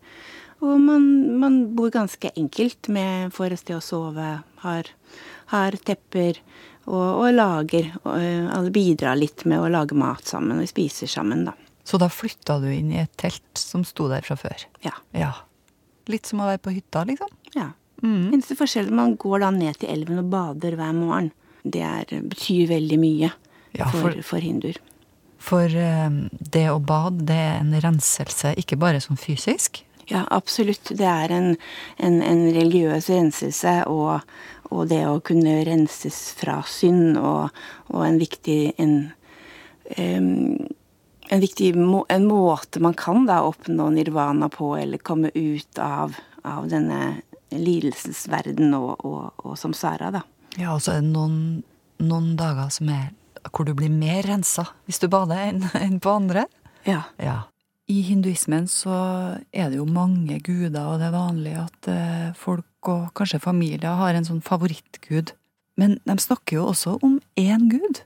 Og 0.64 0.80
man, 0.82 1.06
man 1.42 1.58
bor 1.76 1.92
ganske 1.94 2.32
enkelt 2.40 2.90
med 2.94 3.34
får 3.36 3.56
et 3.56 3.62
sted 3.62 3.78
å 3.78 3.84
sove, 3.84 4.30
har, 4.64 4.92
har 5.52 5.78
tepper 5.86 6.40
og, 6.86 7.26
og 7.26 7.28
lager. 7.36 7.92
Og 8.04 8.14
øh, 8.16 8.50
alle 8.56 8.74
bidrar 8.74 9.20
litt 9.20 9.46
med 9.50 9.62
å 9.62 9.72
lage 9.72 9.98
mat 10.00 10.26
sammen, 10.30 10.56
og 10.58 10.66
vi 10.66 10.72
spiser 10.72 11.12
sammen, 11.12 11.46
da. 11.50 11.56
Så 11.86 12.00
da 12.02 12.08
flytta 12.10 12.58
du 12.64 12.70
inn 12.74 12.90
i 12.96 13.02
et 13.04 13.14
telt 13.20 13.60
som 13.62 13.84
sto 13.86 14.08
der 14.10 14.26
fra 14.26 14.38
før? 14.40 14.64
Ja. 14.86 14.96
Ja. 15.14 15.34
Litt 16.10 16.30
som 16.30 16.42
å 16.42 16.48
være 16.50 16.64
på 16.66 16.74
hytta, 16.74 17.04
liksom? 17.10 17.30
ja. 17.58 17.72
Mm. 18.04 18.34
Eneste 18.34 18.56
forskjell 18.60 18.90
at 18.90 18.94
man 18.98 19.16
går 19.22 19.40
da 19.46 19.50
ned 19.56 19.78
til 19.82 19.90
elven 19.94 20.20
og 20.22 20.30
bader 20.34 20.76
hver 20.80 20.94
morgen. 20.98 21.32
Det 21.64 21.82
er, 21.82 22.06
betyr 22.30 22.68
veldig 22.70 23.00
mye 23.02 23.32
Ja, 23.76 23.88
for, 23.90 24.12
for- 24.12 24.22
for 24.34 24.44
hinduer. 24.44 24.78
For 25.46 25.70
eh, 25.70 26.10
det 26.52 26.68
å 26.72 26.80
bade, 26.82 27.26
det 27.30 27.36
er 27.38 27.60
en 27.62 27.74
renselse, 27.84 28.56
ikke 28.58 28.78
bare 28.82 29.02
som 29.04 29.18
fysisk. 29.20 29.84
Ja, 30.10 30.24
absolutt. 30.34 30.92
Det 30.98 31.06
er 31.06 31.32
en, 31.34 31.52
en, 31.98 32.20
en 32.22 32.44
religiøs 32.54 33.10
renselse, 33.10 33.74
og, 33.90 34.22
og 34.70 34.88
det 34.90 35.02
å 35.10 35.20
kunne 35.26 35.60
renses 35.66 36.20
fra 36.38 36.60
synd, 36.70 37.18
og, 37.18 37.50
og 37.94 38.06
en 38.08 38.18
viktig 38.22 38.60
en, 38.82 38.96
um, 39.98 40.68
en 41.30 41.42
viktig 41.42 41.72
må, 41.78 42.04
en 42.10 42.26
måte 42.30 42.82
man 42.86 42.94
kan 42.98 43.26
da 43.30 43.42
oppnå 43.50 43.90
nirvana 43.96 44.50
på, 44.54 44.76
eller 44.78 45.02
komme 45.02 45.32
ut 45.34 45.80
av, 45.82 46.14
av 46.46 46.70
denne 46.70 47.16
lidelsesverden 47.52 48.74
og, 48.78 49.06
og, 49.06 49.46
og 49.46 49.58
samsara, 49.60 50.12
da. 50.16 50.24
Ja, 50.56 50.74
og 50.74 50.82
så 50.84 50.96
er 50.96 51.04
det 51.04 51.12
noen, 51.12 51.64
noen 52.04 52.34
dager 52.40 52.72
som 52.74 52.90
er 52.94 53.12
hvor 53.52 53.68
du 53.68 53.76
blir 53.78 53.92
mer 53.94 54.26
rensa 54.26 54.66
hvis 54.88 55.02
du 55.04 55.10
bader 55.12 55.44
enn 55.50 55.66
en 55.78 56.00
på 56.02 56.16
andre. 56.18 56.48
Ja. 56.88 57.04
Ja. 57.22 57.44
I 57.86 58.00
hinduismen 58.08 58.66
så 58.70 58.96
er 59.54 59.70
det 59.70 59.78
jo 59.78 59.86
mange 59.86 60.40
guder, 60.42 60.88
og 60.90 60.98
det 61.02 61.10
er 61.10 61.14
vanlig 61.14 61.54
at 61.62 61.90
eh, 61.92 62.32
folk 62.38 62.90
og 62.90 63.12
kanskje 63.18 63.44
familier 63.44 64.00
har 64.00 64.18
en 64.18 64.26
sånn 64.26 64.42
favorittgud. 64.46 65.36
Men 65.78 66.00
de 66.08 66.16
snakker 66.22 66.58
jo 66.58 66.70
også 66.72 66.96
om 67.06 67.20
én 67.38 67.68
gud. 67.70 68.02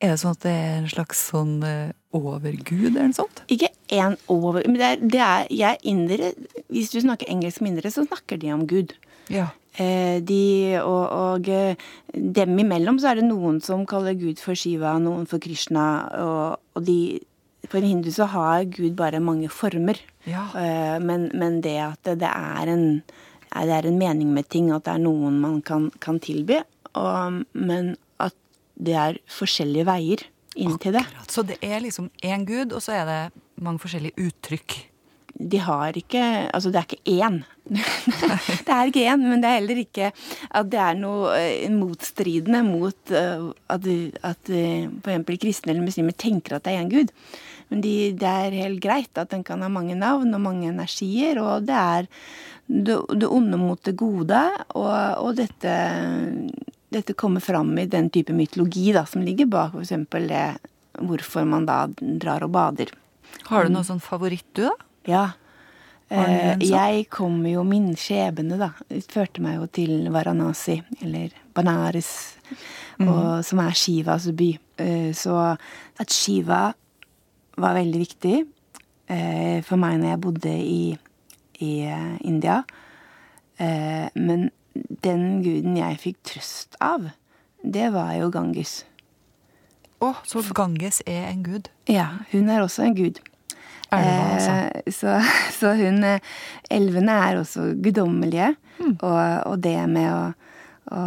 Er 0.00 0.14
det 0.14 0.20
sånn 0.22 0.32
at 0.32 0.44
det 0.46 0.52
er 0.56 0.76
en 0.78 0.88
slags 0.88 1.20
sånn 1.28 1.56
eh, 1.66 1.92
overgud 2.16 2.94
eller 2.94 3.10
noe 3.10 3.16
sånt? 3.18 3.42
Ikke 3.52 3.68
én 3.92 4.16
over 4.32 4.64
Men 4.64 4.78
det 4.80 4.86
er, 4.86 5.02
det 5.12 5.22
er 5.26 5.48
jeg 5.52 5.80
indere 5.92 6.30
Hvis 6.72 6.92
du 6.94 7.00
snakker 7.04 7.28
engelsk 7.28 7.60
med 7.60 7.74
indere, 7.74 7.92
så 7.92 8.06
snakker 8.06 8.40
de 8.40 8.52
om 8.54 8.64
Gud. 8.70 8.94
Ja. 9.30 9.50
Eh, 9.76 10.18
de, 10.24 10.42
og, 10.80 11.04
og 11.12 11.50
eh, 11.52 11.76
dem 12.16 12.56
imellom 12.62 13.00
så 13.00 13.12
er 13.12 13.20
det 13.20 13.28
noen 13.28 13.60
som 13.64 13.84
kaller 13.88 14.16
Gud 14.18 14.40
for 14.40 14.56
Shiva, 14.56 14.96
noen 15.02 15.28
for 15.28 15.42
Krishna. 15.42 15.84
Og, 16.24 16.64
og 16.78 16.86
de, 16.88 17.20
for 17.68 17.82
en 17.82 17.90
hindu 17.92 18.10
så 18.14 18.30
har 18.32 18.64
Gud 18.72 18.96
bare 18.98 19.20
mange 19.20 19.52
former. 19.52 20.00
Ja. 20.28 20.48
Men, 21.00 21.28
men 21.36 21.60
det 21.64 21.76
at 21.80 22.08
det 22.20 22.28
er 22.28 22.72
en, 22.72 23.00
det 23.00 23.76
er 23.76 23.88
en 23.88 24.00
mening 24.00 24.32
med 24.36 24.48
ting, 24.52 24.72
at 24.72 24.88
det 24.88 24.96
er 24.96 25.04
noen 25.04 25.38
man 25.42 25.60
kan, 25.64 25.88
kan 26.02 26.20
tilby, 26.22 26.60
og, 26.98 27.42
men 27.52 27.94
det 28.80 28.96
er 28.96 29.18
forskjellige 29.30 29.88
veier 29.88 30.24
inn 30.60 30.76
til 30.82 30.96
det. 30.96 31.04
Så 31.30 31.44
det 31.46 31.60
er 31.62 31.82
liksom 31.84 32.10
én 32.26 32.46
gud, 32.48 32.72
og 32.74 32.82
så 32.84 33.00
er 33.00 33.10
det 33.10 33.42
mange 33.60 33.82
forskjellige 33.82 34.28
uttrykk. 34.28 34.86
de 35.40 35.58
har 35.58 35.96
ikke 35.96 36.50
Altså, 36.52 36.70
det 36.70 36.78
er 36.78 36.86
ikke 36.88 37.24
én. 37.24 37.44
det 38.66 38.72
er 38.74 38.86
ikke 38.90 39.06
én, 39.06 39.22
men 39.22 39.40
det 39.40 39.48
er 39.48 39.60
heller 39.60 39.78
ikke 39.78 40.12
at 40.50 40.70
det 40.70 40.80
er 40.80 40.98
noe 40.98 41.36
eh, 41.38 41.70
motstridende 41.70 42.62
mot 42.66 43.10
eh, 43.10 43.46
at, 43.68 43.86
at 44.22 44.50
f.eks. 44.50 45.06
eksempel 45.06 45.38
kristne 45.38 45.72
eller 45.72 45.86
muslimer 45.86 46.12
tenker 46.12 46.56
at 46.56 46.64
det 46.64 46.74
er 46.74 46.82
én 46.82 46.90
gud. 46.90 47.14
Men 47.70 47.80
de, 47.80 48.12
det 48.18 48.26
er 48.26 48.58
helt 48.64 48.82
greit 48.82 49.16
at 49.18 49.30
den 49.30 49.44
kan 49.46 49.62
ha 49.62 49.68
mange 49.70 49.94
navn 49.94 50.34
og 50.34 50.42
mange 50.42 50.68
energier, 50.68 51.38
og 51.38 51.68
det 51.68 51.78
er 51.78 52.08
det, 52.66 52.98
det 53.14 53.28
onde 53.30 53.58
mot 53.58 53.80
det 53.86 53.96
gode, 53.98 54.42
og, 54.74 54.90
og 55.22 55.36
dette, 55.38 55.74
dette 56.90 57.14
kommer 57.14 57.40
fram 57.40 57.72
i 57.78 57.86
den 57.90 58.10
type 58.10 58.34
mytologi 58.34 58.90
da, 58.94 59.04
som 59.06 59.22
ligger 59.22 59.48
bak 59.50 59.76
f.eks. 59.78 59.94
det 60.26 60.44
hvorfor 61.00 61.46
man 61.48 61.68
da 61.68 61.84
drar 61.96 62.44
og 62.44 62.52
bader. 62.54 62.90
Har 63.46 63.66
du 63.66 63.74
noe 63.74 63.86
sånn 63.86 64.02
favoritt, 64.02 64.48
du, 64.58 64.66
da? 64.66 64.74
Ja. 65.08 65.24
Eh, 66.10 66.56
sånn? 66.56 66.64
jeg 66.66 67.06
kommer 67.14 67.52
jo 67.52 67.62
min 67.66 67.92
skjebne, 67.98 68.58
da. 68.58 68.72
Førte 69.06 69.42
meg 69.44 69.60
jo 69.60 69.68
til 69.70 70.10
Varanasi, 70.12 70.80
eller 71.04 71.34
Banares, 71.54 72.10
og, 72.98 73.40
som 73.46 73.62
er 73.62 73.78
Shivas 73.78 74.26
by. 74.36 74.50
Eh, 74.82 75.10
så 75.16 75.38
at 75.54 76.14
Shiva 76.14 76.64
var 77.60 77.76
veldig 77.76 78.00
viktig 78.02 78.36
eh, 78.40 79.60
for 79.66 79.80
meg 79.80 80.00
når 80.00 80.14
jeg 80.14 80.22
bodde 80.26 80.54
i, 80.58 80.82
i 81.62 81.72
eh, 81.86 82.14
India. 82.26 82.62
Eh, 83.60 84.08
men 84.18 84.48
den 84.74 85.42
guden 85.44 85.78
jeg 85.78 85.98
fikk 86.02 86.20
trøst 86.32 86.78
av, 86.82 87.10
det 87.62 87.90
var 87.94 88.14
jo 88.16 88.30
Ganges. 88.32 88.80
Å, 90.00 90.14
så 90.24 90.42
Ganges 90.56 91.02
er 91.04 91.28
en 91.28 91.42
gud? 91.44 91.68
Ja, 91.90 92.22
hun 92.30 92.48
er 92.48 92.64
også 92.64 92.86
en 92.86 92.96
gud. 92.96 93.20
Elva, 93.90 94.26
altså. 94.36 94.50
Eh, 94.50 94.92
så, 94.94 95.16
så 95.58 95.74
hun 95.78 96.04
eh, 96.06 96.22
Elvene 96.70 97.16
er 97.26 97.40
også 97.40 97.72
guddommelige. 97.82 98.54
Og, 98.80 99.20
og 99.50 99.58
det 99.60 99.76
med 99.92 100.08
å, 100.08 100.22
å, 100.96 101.04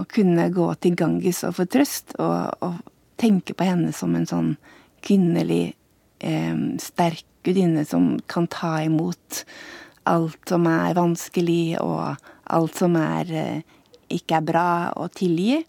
å 0.00 0.04
kunne 0.08 0.48
gå 0.54 0.70
til 0.80 0.96
Ganges 0.96 1.42
og 1.44 1.58
få 1.58 1.68
trøst, 1.68 2.16
og, 2.16 2.64
og 2.64 2.80
tenke 3.20 3.56
på 3.56 3.66
henne 3.68 3.92
som 3.94 4.14
en 4.16 4.28
sånn 4.28 4.54
kvinnelig, 5.04 5.74
eh, 6.24 6.56
sterk 6.80 7.26
gudinne 7.44 7.84
som 7.84 8.14
kan 8.30 8.48
ta 8.48 8.78
imot 8.86 9.42
alt 10.08 10.48
som 10.48 10.64
er 10.68 10.96
vanskelig, 10.96 11.76
og 11.80 12.16
alt 12.46 12.76
som 12.76 12.96
er, 12.96 13.30
eh, 13.32 13.62
ikke 14.10 14.38
er 14.38 14.46
bra, 14.46 14.68
og 14.96 15.12
tilgi. 15.12 15.64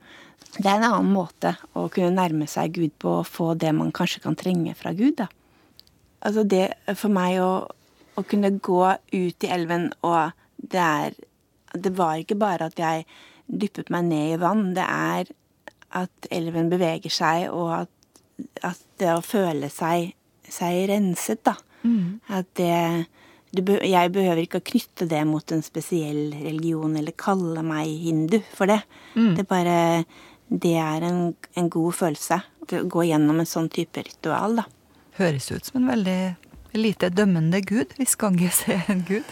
Det 0.55 0.65
er 0.65 0.77
en 0.77 0.87
annen 0.91 1.13
måte 1.13 1.55
å 1.75 1.89
kunne 1.91 2.15
nærme 2.15 2.47
seg 2.47 2.73
Gud 2.73 2.93
på, 2.99 3.19
og 3.19 3.27
få 3.27 3.53
det 3.59 3.73
man 3.75 3.91
kanskje 3.91 4.21
kan 4.23 4.35
trenge 4.35 4.75
fra 4.75 4.93
Gud. 4.93 5.15
da. 5.17 5.27
Altså 6.21 6.43
det 6.47 6.73
for 6.95 7.09
meg 7.09 7.39
å, 7.39 7.67
å 8.15 8.23
kunne 8.23 8.57
gå 8.59 8.81
ut 9.11 9.43
i 9.43 9.51
elven, 9.51 9.91
og 10.03 10.31
det 10.57 10.81
er 10.81 11.13
Det 11.75 11.91
var 11.91 12.15
ikke 12.15 12.37
bare 12.39 12.69
at 12.69 12.77
jeg 12.79 13.03
dyppet 13.51 13.89
meg 13.91 14.05
ned 14.05 14.33
i 14.33 14.37
vann, 14.39 14.73
det 14.73 14.85
er 14.87 15.27
at 15.91 16.27
elven 16.31 16.69
beveger 16.71 17.11
seg, 17.11 17.49
og 17.51 17.81
at, 17.81 18.21
at 18.63 18.79
det 18.97 19.09
å 19.11 19.19
føle 19.19 19.67
seg, 19.69 20.13
seg 20.47 20.87
renset, 20.87 21.43
da. 21.43 21.57
At 22.31 22.47
det 22.55 23.05
be- 23.63 23.81
Jeg 23.87 24.11
behøver 24.11 24.41
ikke 24.43 24.59
å 24.59 24.65
knytte 24.71 25.07
det 25.07 25.21
mot 25.27 25.51
en 25.51 25.61
spesiell 25.63 26.33
religion, 26.43 26.95
eller 26.97 27.11
kalle 27.11 27.63
meg 27.63 27.87
hindu 28.03 28.41
for 28.53 28.65
det. 28.67 28.81
Det 29.13 29.39
er 29.39 29.49
bare 29.49 30.05
Det 30.49 30.75
er 30.77 31.01
en, 31.01 31.35
en 31.55 31.69
god 31.69 31.93
følelse. 31.93 32.41
Å 32.65 32.83
gå 32.89 33.03
gjennom 33.07 33.39
en 33.39 33.45
sånn 33.45 33.69
type 33.69 33.97
ritual, 34.03 34.55
da. 34.57 34.65
Høres 35.17 35.51
ut 35.51 35.65
som 35.65 35.81
en 35.81 35.87
veldig 35.93 36.35
lite 36.75 37.09
dømmende 37.09 37.61
gud, 37.65 37.93
hvis 37.97 38.15
Ganges 38.19 38.63
er 38.67 38.83
en 38.91 39.05
gud. 39.07 39.23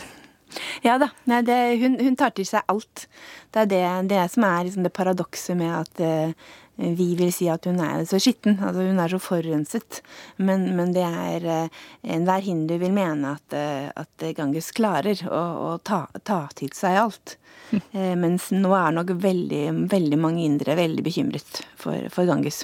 Ja 0.83 0.97
da. 1.01 1.09
Nei, 1.25 1.41
det, 1.41 1.55
hun, 1.81 1.97
hun 1.99 2.15
tar 2.15 2.29
til 2.37 2.45
seg 2.45 2.61
alt. 2.69 3.07
Det 3.51 3.63
er 3.63 3.65
det, 3.71 4.07
det 4.09 4.31
som 4.31 4.43
er 4.45 4.63
liksom 4.67 4.83
det 4.85 4.93
paradokset 4.93 5.57
med 5.57 5.73
at 5.75 5.99
eh, 6.05 6.33
vi 6.75 7.15
vil 7.15 7.33
si 7.33 7.47
at 7.51 7.65
hun 7.69 7.79
er 7.83 8.01
så 8.09 8.17
skitten. 8.21 8.57
Altså 8.57 8.85
hun 8.87 8.99
er 8.99 9.11
så 9.11 9.19
forurenset. 9.21 10.01
Men, 10.41 10.65
men 10.77 10.93
det 10.95 11.05
er 11.05 11.45
eh, 11.45 11.83
Enhver 12.15 12.41
hindu 12.41 12.75
vil 12.81 12.95
mene 12.95 13.35
at, 13.37 13.53
eh, 13.57 13.91
at 13.93 14.25
Ganges 14.37 14.71
klarer 14.73 15.21
å, 15.29 15.43
å 15.67 15.69
ta, 15.85 16.07
ta 16.25 16.47
til 16.57 16.73
seg 16.75 16.97
alt. 17.05 17.37
Mm. 17.73 18.19
mens 18.23 18.49
nå 18.53 18.73
er 18.77 18.93
nok 18.97 19.13
veldig, 19.21 19.63
veldig 19.89 20.19
mange 20.19 20.43
indere 20.45 20.75
veldig 20.77 21.05
bekymret 21.05 21.61
for, 21.79 22.09
for 22.13 22.29
Ganges. 22.29 22.63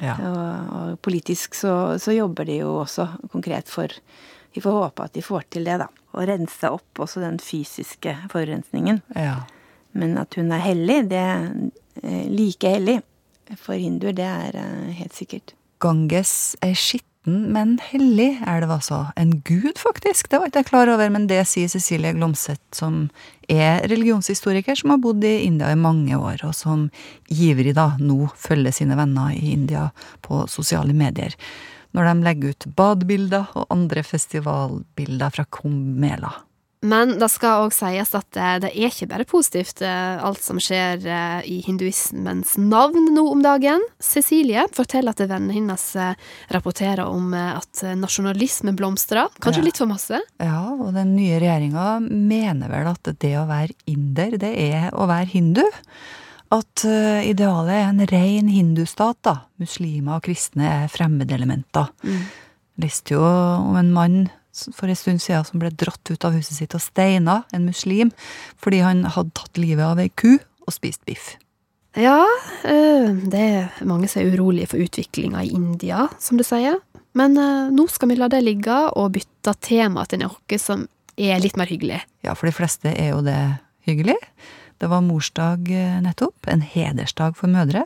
Ja. 0.00 0.16
Og, 0.24 0.72
og 0.76 0.98
politisk 1.04 1.56
så, 1.58 1.74
så 2.00 2.16
jobber 2.16 2.48
de 2.48 2.62
jo 2.62 2.78
også 2.80 3.04
konkret 3.32 3.68
for 3.68 3.92
Vi 4.50 4.62
får 4.64 4.72
håpe 4.72 5.04
at 5.04 5.12
de 5.14 5.22
får 5.22 5.44
til 5.52 5.68
det, 5.68 5.76
da. 5.84 5.86
Å 6.16 6.24
rense 6.26 6.72
opp 6.72 7.04
også 7.04 7.20
den 7.22 7.36
fysiske 7.38 8.16
forurensningen. 8.32 9.04
Ja. 9.14 9.44
Men 9.92 10.16
at 10.18 10.34
hun 10.40 10.50
er 10.50 10.64
hellig, 10.64 11.04
det 11.12 11.20
er 11.20 12.26
like 12.32 12.72
hellig 12.72 12.96
for 13.58 13.78
hinduer, 13.78 14.14
det 14.16 14.26
er 14.26 14.58
eh, 14.60 14.90
helt 15.00 15.16
sikkert. 15.16 15.54
Ganges 15.80 16.56
er 16.64 16.74
skitten, 16.76 17.48
men 17.54 17.78
hellig 17.90 18.34
er 18.48 18.62
det 18.62 18.70
altså. 18.72 19.00
En 19.20 19.38
gud, 19.46 19.78
faktisk. 19.80 20.28
Det 20.30 20.40
var 20.40 20.50
ikke 20.50 20.62
jeg 20.62 20.70
klar 20.70 20.92
over, 20.92 21.10
men 21.12 21.26
det 21.30 21.40
sier 21.48 21.70
Cecilie 21.72 22.12
Glomseth, 22.16 22.62
som 22.76 23.06
er 23.50 23.86
religionshistoriker, 23.90 24.76
som 24.76 24.94
har 24.94 25.00
bodd 25.02 25.24
i 25.24 25.40
India 25.46 25.72
i 25.72 25.78
mange 25.78 26.16
år, 26.16 26.44
og 26.48 26.54
som 26.56 26.88
ivrig 27.32 27.74
da 27.78 27.94
nå 28.00 28.28
følger 28.36 28.76
sine 28.76 28.98
venner 28.98 29.34
i 29.36 29.54
India 29.54 29.88
på 30.26 30.44
sosiale 30.52 30.96
medier. 30.96 31.36
Når 31.96 32.06
de 32.06 32.28
legger 32.28 32.54
ut 32.54 32.68
badebilder 32.78 33.50
og 33.58 33.72
andre 33.74 34.04
festivalbilder 34.06 35.34
fra 35.34 35.48
Kumbh 35.50 35.98
Mela. 35.98 36.30
Men 36.80 37.18
det 37.20 37.26
skal 37.28 37.66
òg 37.66 37.74
sies 37.76 38.14
at 38.16 38.38
eh, 38.40 38.54
det 38.62 38.70
er 38.72 38.88
ikke 38.88 39.08
bare 39.10 39.26
positivt, 39.28 39.82
eh, 39.84 40.22
alt 40.24 40.40
som 40.40 40.56
skjer 40.62 41.02
eh, 41.04 41.42
i 41.44 41.58
hinduismens 41.66 42.54
navn 42.56 43.10
nå 43.12 43.24
om 43.34 43.42
dagen. 43.44 43.84
Cecilie 44.00 44.64
forteller 44.72 45.12
at 45.12 45.20
vennene 45.26 45.58
hennes 45.58 45.84
rapporterer 46.54 47.04
om 47.04 47.34
at 47.36 47.82
nasjonalisme 48.00 48.72
blomstrer. 48.78 49.28
Kanskje 49.44 49.60
Ja. 49.60 49.66
litt 49.68 49.82
for 49.82 49.90
masse? 49.92 50.22
Ja, 50.40 50.72
og 50.72 50.94
den 50.96 51.12
nye 51.18 51.36
regjeringa 51.42 52.00
mener 52.00 52.72
vel 52.72 52.88
at 52.88 53.12
det 53.20 53.34
å 53.36 53.44
være 53.50 53.76
inder, 53.90 54.38
det 54.40 54.54
er 54.56 54.90
å 54.96 55.04
være 55.10 55.28
hindu. 55.36 55.64
At 56.50 56.82
idealet 56.82 57.76
er 57.76 57.88
en 57.92 58.06
ren 58.10 58.48
hindustat, 58.50 59.20
da. 59.22 59.36
Muslimer 59.60 60.16
og 60.16 60.24
kristne 60.26 60.64
er 60.66 60.88
fremmedelementer. 60.90 61.92
Leste 62.80 63.14
jo 63.14 63.22
om 63.22 63.76
en 63.76 63.92
mann 63.94 64.18
for 64.74 64.90
en 64.90 64.98
stund 64.98 65.22
siden 65.22 65.46
som 65.46 65.62
ble 65.62 65.70
dratt 65.70 66.10
ut 66.10 66.26
av 66.26 66.34
huset 66.36 66.56
sitt 66.58 66.74
og 66.76 66.82
steina, 66.84 67.42
en 67.54 67.68
muslim, 67.68 68.10
fordi 68.60 68.82
han 68.84 69.04
hadde 69.04 69.34
tatt 69.38 69.60
livet 69.60 69.86
av 69.86 70.02
ei 70.02 70.10
ku 70.10 70.36
og 70.36 70.74
spist 70.74 71.04
biff. 71.08 71.34
Ja, 71.98 72.22
eh, 72.62 73.10
det 73.32 73.40
er 73.40 73.86
mange 73.86 74.06
som 74.10 74.22
er 74.22 74.30
urolige 74.30 74.70
for 74.70 74.82
utviklinga 74.82 75.42
i 75.42 75.54
India, 75.56 76.06
som 76.22 76.38
du 76.38 76.44
sier. 76.46 76.78
Men 77.18 77.34
eh, 77.38 77.70
nå 77.74 77.88
skal 77.90 78.12
vi 78.12 78.18
la 78.20 78.28
det 78.30 78.44
ligge 78.46 78.76
og 78.94 79.16
bytte 79.16 79.56
tema 79.64 80.04
til 80.06 80.22
noe 80.22 80.60
som 80.62 80.86
er 81.18 81.42
litt 81.42 81.58
mer 81.58 81.70
hyggelig. 81.70 81.98
Ja, 82.22 82.36
for 82.38 82.46
de 82.46 82.54
fleste 82.54 82.92
er 82.94 83.10
jo 83.14 83.24
det 83.26 83.38
hyggelig. 83.88 84.18
Det 84.80 84.88
var 84.88 85.02
morsdag 85.04 85.66
eh, 85.74 85.98
nettopp, 86.04 86.46
en 86.46 86.62
hedersdag 86.62 87.34
for 87.38 87.50
mødre. 87.50 87.84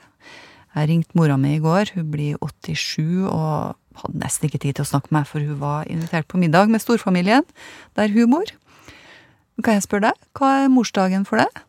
Jeg 0.74 0.90
ringte 0.90 1.16
mora 1.16 1.38
mi 1.38 1.54
i 1.56 1.62
går, 1.62 1.94
hun 1.94 2.10
blir 2.10 2.36
87 2.42 3.24
og 3.30 3.76
hadde 4.02 4.20
nesten 4.22 4.48
ikke 4.48 4.60
tid 4.64 4.76
til 4.78 4.84
å 4.86 4.90
snakke 4.90 5.10
med 5.12 5.20
meg, 5.20 5.28
for 5.30 5.44
hun 5.44 5.60
var 5.60 5.86
invitert 5.90 6.28
på 6.30 6.40
middag 6.40 6.72
med 6.72 6.82
storfamilien, 6.82 7.46
der 7.98 8.08
hun 8.14 8.30
bor. 8.34 8.50
Kan 9.62 9.76
jeg 9.78 9.84
spørre 9.86 10.10
deg, 10.10 10.26
hva 10.38 10.50
er 10.64 10.72
morsdagen 10.74 11.24
for 11.28 11.38
deg? 11.42 11.62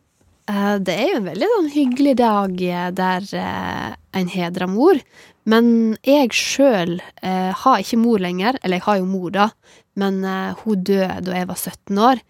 Eh, 0.50 0.76
Det 0.82 0.94
er 0.94 1.08
jo 1.12 1.20
en 1.20 1.28
veldig 1.30 1.48
sånn 1.54 1.70
hyggelig 1.74 2.16
dag 2.18 2.62
eh, 2.66 2.90
der 2.98 3.26
eh, 3.38 3.96
en 4.18 4.28
hedrer 4.32 4.66
mor. 4.70 4.98
Men 5.46 5.68
jeg 6.02 6.32
sjøl 6.34 6.96
eh, 7.22 7.52
har 7.54 7.82
ikke 7.82 7.98
mor 8.02 8.18
lenger. 8.18 8.58
Eller 8.62 8.80
jeg 8.80 8.86
har 8.88 8.96
jo 8.98 9.06
mor, 9.06 9.30
da, 9.30 9.48
men 9.94 10.18
eh, 10.26 10.54
hun 10.64 10.82
døde 10.82 11.20
da 11.28 11.36
jeg 11.38 11.46
var 11.52 11.60
17 11.62 12.00
år. 12.10 12.24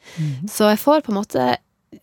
Så 0.53 0.69
jeg 0.75 0.83
får 0.83 1.07
på 1.07 1.15
en 1.15 1.21
måte 1.23 1.47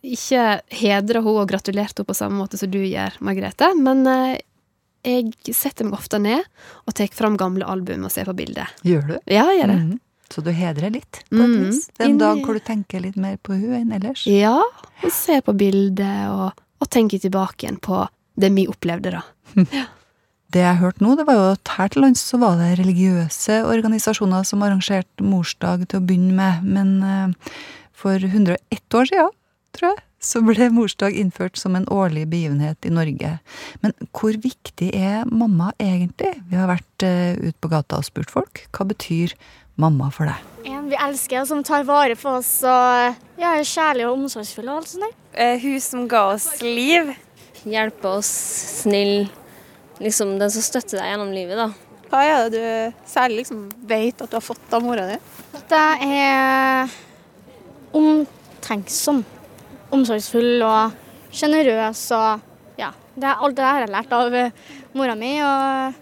ikke 0.02 0.46
hedra 0.74 1.20
henne 1.22 1.36
og 1.44 1.46
gratulert 1.52 1.94
henne 1.94 2.08
på 2.10 2.16
samme 2.18 2.40
måte 2.42 2.58
som 2.58 2.70
du 2.74 2.80
gjør, 2.82 3.14
Margrethe. 3.22 3.70
Men 3.78 4.02
eh, 4.10 4.40
jeg 5.04 5.54
setter 5.54 5.84
meg 5.88 5.98
ofte 5.98 6.18
ned 6.22 6.42
og 6.88 6.94
tar 6.96 7.12
fram 7.14 7.36
gamle 7.40 7.66
album 7.68 8.04
og 8.08 8.12
ser 8.14 8.24
på 8.30 8.34
bildet. 8.38 8.66
Gjør 8.86 9.06
du? 9.08 9.14
Ja, 9.30 9.44
jeg 9.52 9.60
gjør 9.62 9.72
det. 9.74 9.78
Mhm. 9.84 10.00
Så 10.34 10.42
du 10.42 10.48
hedrer 10.56 10.90
litt, 10.90 11.20
på 11.30 11.36
et 11.36 11.50
Mm. 11.52 11.64
vis. 11.68 11.90
En 12.00 12.16
dag 12.18 12.38
hvor 12.42 12.54
du 12.56 12.60
tenker 12.64 13.00
litt 13.04 13.16
mer 13.20 13.36
på 13.44 13.52
hun 13.54 13.74
enn 13.76 13.92
ellers. 13.92 14.24
Ja, 14.26 14.56
og 15.04 15.12
ser 15.12 15.42
på 15.44 15.52
bildet 15.54 16.28
og, 16.32 16.52
og 16.80 16.88
tenker 16.90 17.20
tilbake 17.20 17.66
igjen 17.68 17.76
på 17.78 18.06
det 18.40 18.50
vi 18.56 18.64
opplevde, 18.66 19.12
da. 19.12 19.22
Det 20.54 20.62
jeg 20.62 20.78
hørte 20.80 21.02
nå, 21.04 21.16
det 21.18 21.26
var 21.26 21.34
jo 21.38 21.44
at 21.52 21.70
her 21.76 21.88
til 21.90 22.02
lands 22.02 22.20
så 22.22 22.38
var 22.38 22.56
det 22.60 22.78
religiøse 22.78 23.60
organisasjoner 23.66 24.44
som 24.46 24.62
arrangerte 24.62 25.22
morsdag 25.26 25.86
til 25.90 26.00
å 26.00 26.04
begynne 26.06 26.34
med, 26.34 26.64
men 26.64 26.90
eh, 27.02 27.54
for 27.92 28.18
101 28.18 28.58
år 28.94 29.08
siden, 29.10 29.30
tror 29.74 29.90
jeg, 29.92 30.02
så 30.24 30.40
ble 30.44 30.70
morsdag 30.72 31.16
innført 31.20 31.58
som 31.60 31.76
en 31.76 31.86
årlig 31.92 32.24
begivenhet 32.32 32.86
i 32.88 32.92
Norge. 32.94 33.34
Men 33.84 33.94
hvor 34.16 34.36
viktig 34.40 34.90
er 34.96 35.28
mamma 35.28 35.72
egentlig? 35.82 36.32
Vi 36.48 36.58
har 36.58 36.70
vært 36.70 37.06
uh, 37.06 37.36
ute 37.44 37.58
på 37.60 37.70
gata 37.72 38.00
og 38.00 38.08
spurt 38.08 38.32
folk. 38.32 38.64
Hva 38.74 38.88
betyr 38.88 39.36
mamma 39.80 40.10
for 40.14 40.30
deg? 40.30 40.40
En 40.70 40.88
vi 40.88 40.98
elsker, 40.98 41.44
som 41.48 41.62
tar 41.66 41.86
vare 41.88 42.16
på 42.18 42.36
oss 42.38 42.56
og 42.64 43.40
ja, 43.40 43.52
er 43.52 43.66
kjærlig 43.68 44.08
og 44.08 44.18
omsorgsfull 44.18 44.68
og 44.70 44.80
alt 44.80 44.92
sånt. 44.94 45.22
Eh, 45.34 45.56
hun 45.62 45.80
som 45.82 46.08
ga 46.10 46.26
oss 46.34 46.48
liv. 46.62 47.10
Hjelpe 47.64 48.18
oss, 48.20 48.30
snill. 48.82 49.26
Liksom 50.02 50.36
den 50.40 50.52
som 50.52 50.64
støtter 50.64 51.00
deg 51.00 51.12
gjennom 51.12 51.32
livet, 51.34 51.58
da. 51.58 51.70
Hva 52.10 52.20
er 52.22 52.50
det 52.52 52.60
du 52.60 52.98
særlig 53.10 53.42
liksom 53.42 53.64
vet 53.88 54.20
at 54.22 54.30
du 54.30 54.36
har 54.36 54.44
fått 54.44 54.74
av 54.76 54.84
mora 54.84 55.06
di? 55.08 55.16
At 55.56 55.72
jeg 55.74 56.20
er 56.20 56.92
omtenksom, 57.94 59.22
omsorgsfull 59.94 60.64
og 60.66 61.34
sjenerøs 61.34 62.06
og 62.16 62.50
ja. 62.80 62.92
Det 63.14 63.28
er 63.30 63.42
alt 63.46 63.54
det 63.54 63.62
har 63.62 63.84
jeg 63.84 63.88
har 63.88 63.94
lært 63.94 64.14
av 64.16 64.34
eh, 64.34 64.64
mora 64.98 65.14
mi. 65.18 65.36
og 65.42 66.00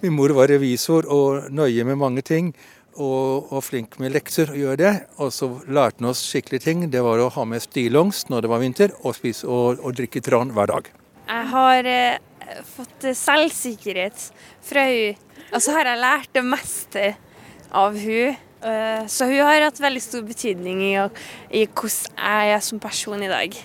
Min 0.00 0.14
mor 0.16 0.32
var 0.32 0.48
revisor 0.48 1.04
og 1.12 1.50
nøye 1.52 1.84
med 1.84 1.98
mange 2.00 2.22
ting, 2.24 2.54
og, 2.96 3.50
og 3.52 3.60
flink 3.66 3.98
med 4.00 4.14
lekser 4.14 4.48
å 4.48 4.56
gjøre 4.56 4.78
det. 4.80 4.92
Og 5.20 5.28
så 5.34 5.50
lærte 5.68 6.00
han 6.00 6.08
oss 6.08 6.22
skikkelige 6.24 6.64
ting. 6.64 6.86
Det 6.92 7.02
var 7.04 7.20
å 7.20 7.28
ha 7.34 7.44
med 7.48 7.60
stillongs 7.60 8.22
når 8.32 8.46
det 8.46 8.50
var 8.52 8.62
vinter, 8.62 8.94
og, 9.02 9.12
spise, 9.18 9.44
og, 9.44 9.82
og 9.84 9.98
drikke 9.98 10.22
tran 10.24 10.54
hver 10.56 10.72
dag. 10.72 10.88
Jeg 11.28 11.46
har 11.52 11.90
eh, 11.92 12.62
fått 12.72 13.10
eh, 13.10 13.18
selvsikkerhet 13.18 14.24
fra 14.70 14.86
hun. 14.88 15.20
Og 15.50 15.60
så 15.66 15.76
har 15.76 15.92
jeg 15.92 16.00
lært 16.00 16.32
det 16.38 16.46
meste 16.48 17.06
av 17.76 18.00
hun. 18.00 18.40
Eh, 18.60 19.06
så 19.06 19.24
hun 19.24 19.40
har 19.40 19.64
hatt 19.64 19.80
veldig 19.80 20.02
stor 20.04 20.24
betydning 20.26 20.82
i, 20.84 20.94
i 21.56 21.64
hvordan 21.64 22.18
jeg 22.18 22.56
er 22.56 22.64
som 22.64 22.82
person 22.82 23.22
i 23.24 23.30
dag. 23.30 23.56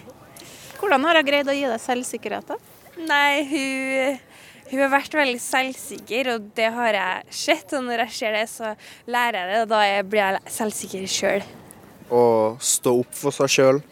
Hvordan 0.80 1.08
har 1.08 1.20
hun 1.20 1.28
greid 1.28 1.52
å 1.52 1.56
gi 1.56 1.68
deg 1.68 1.84
selvsikkerhet? 1.84 2.54
da? 2.54 2.58
Nei, 3.04 3.44
hun, 3.50 4.22
hun 4.70 4.84
har 4.86 4.94
vært 4.94 5.18
veldig 5.18 5.42
selvsikker, 5.44 6.32
og 6.36 6.48
det 6.56 6.70
har 6.78 7.00
jeg 7.00 7.36
sett. 7.44 7.76
Og 7.76 7.84
når 7.88 8.06
jeg 8.06 8.18
ser 8.20 8.38
det, 8.40 8.46
så 8.52 8.72
lærer 9.12 9.42
jeg 9.42 9.52
det, 9.52 9.62
og 9.66 9.74
da 9.74 9.82
blir 10.08 10.24
jeg 10.24 10.56
selvsikker 10.60 11.12
sjøl. 11.18 11.46
Å 12.16 12.24
stå 12.62 12.96
opp 13.02 13.18
for 13.18 13.36
seg 13.36 13.52
sjøl 13.52 13.84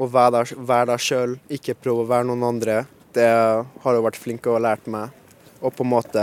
og 0.00 0.08
være 0.14 0.46
være 0.56 0.96
sjøl, 1.02 1.36
ikke 1.52 1.76
prøve 1.76 2.06
å 2.06 2.08
være 2.08 2.30
noen 2.30 2.46
andre. 2.46 2.84
Det 3.12 3.28
har 3.28 3.96
hun 3.96 4.06
vært 4.06 4.20
flink 4.20 4.44
til 4.44 4.54
å 4.54 4.56
ha 4.56 4.64
lært 4.70 4.86
meg. 4.88 5.10
Og 5.60 5.74
på 5.76 5.84
en 5.84 5.92
måte 5.92 6.22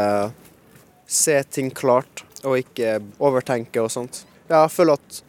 se 1.05 1.35
ting 1.53 1.69
klart, 1.69 2.23
og 2.43 2.59
ikke 2.59 2.97
overtenke 3.19 3.81
og 3.81 3.91
sånt. 3.93 4.23
Jeg 4.47 4.73
føler 4.73 4.97
at 4.97 5.21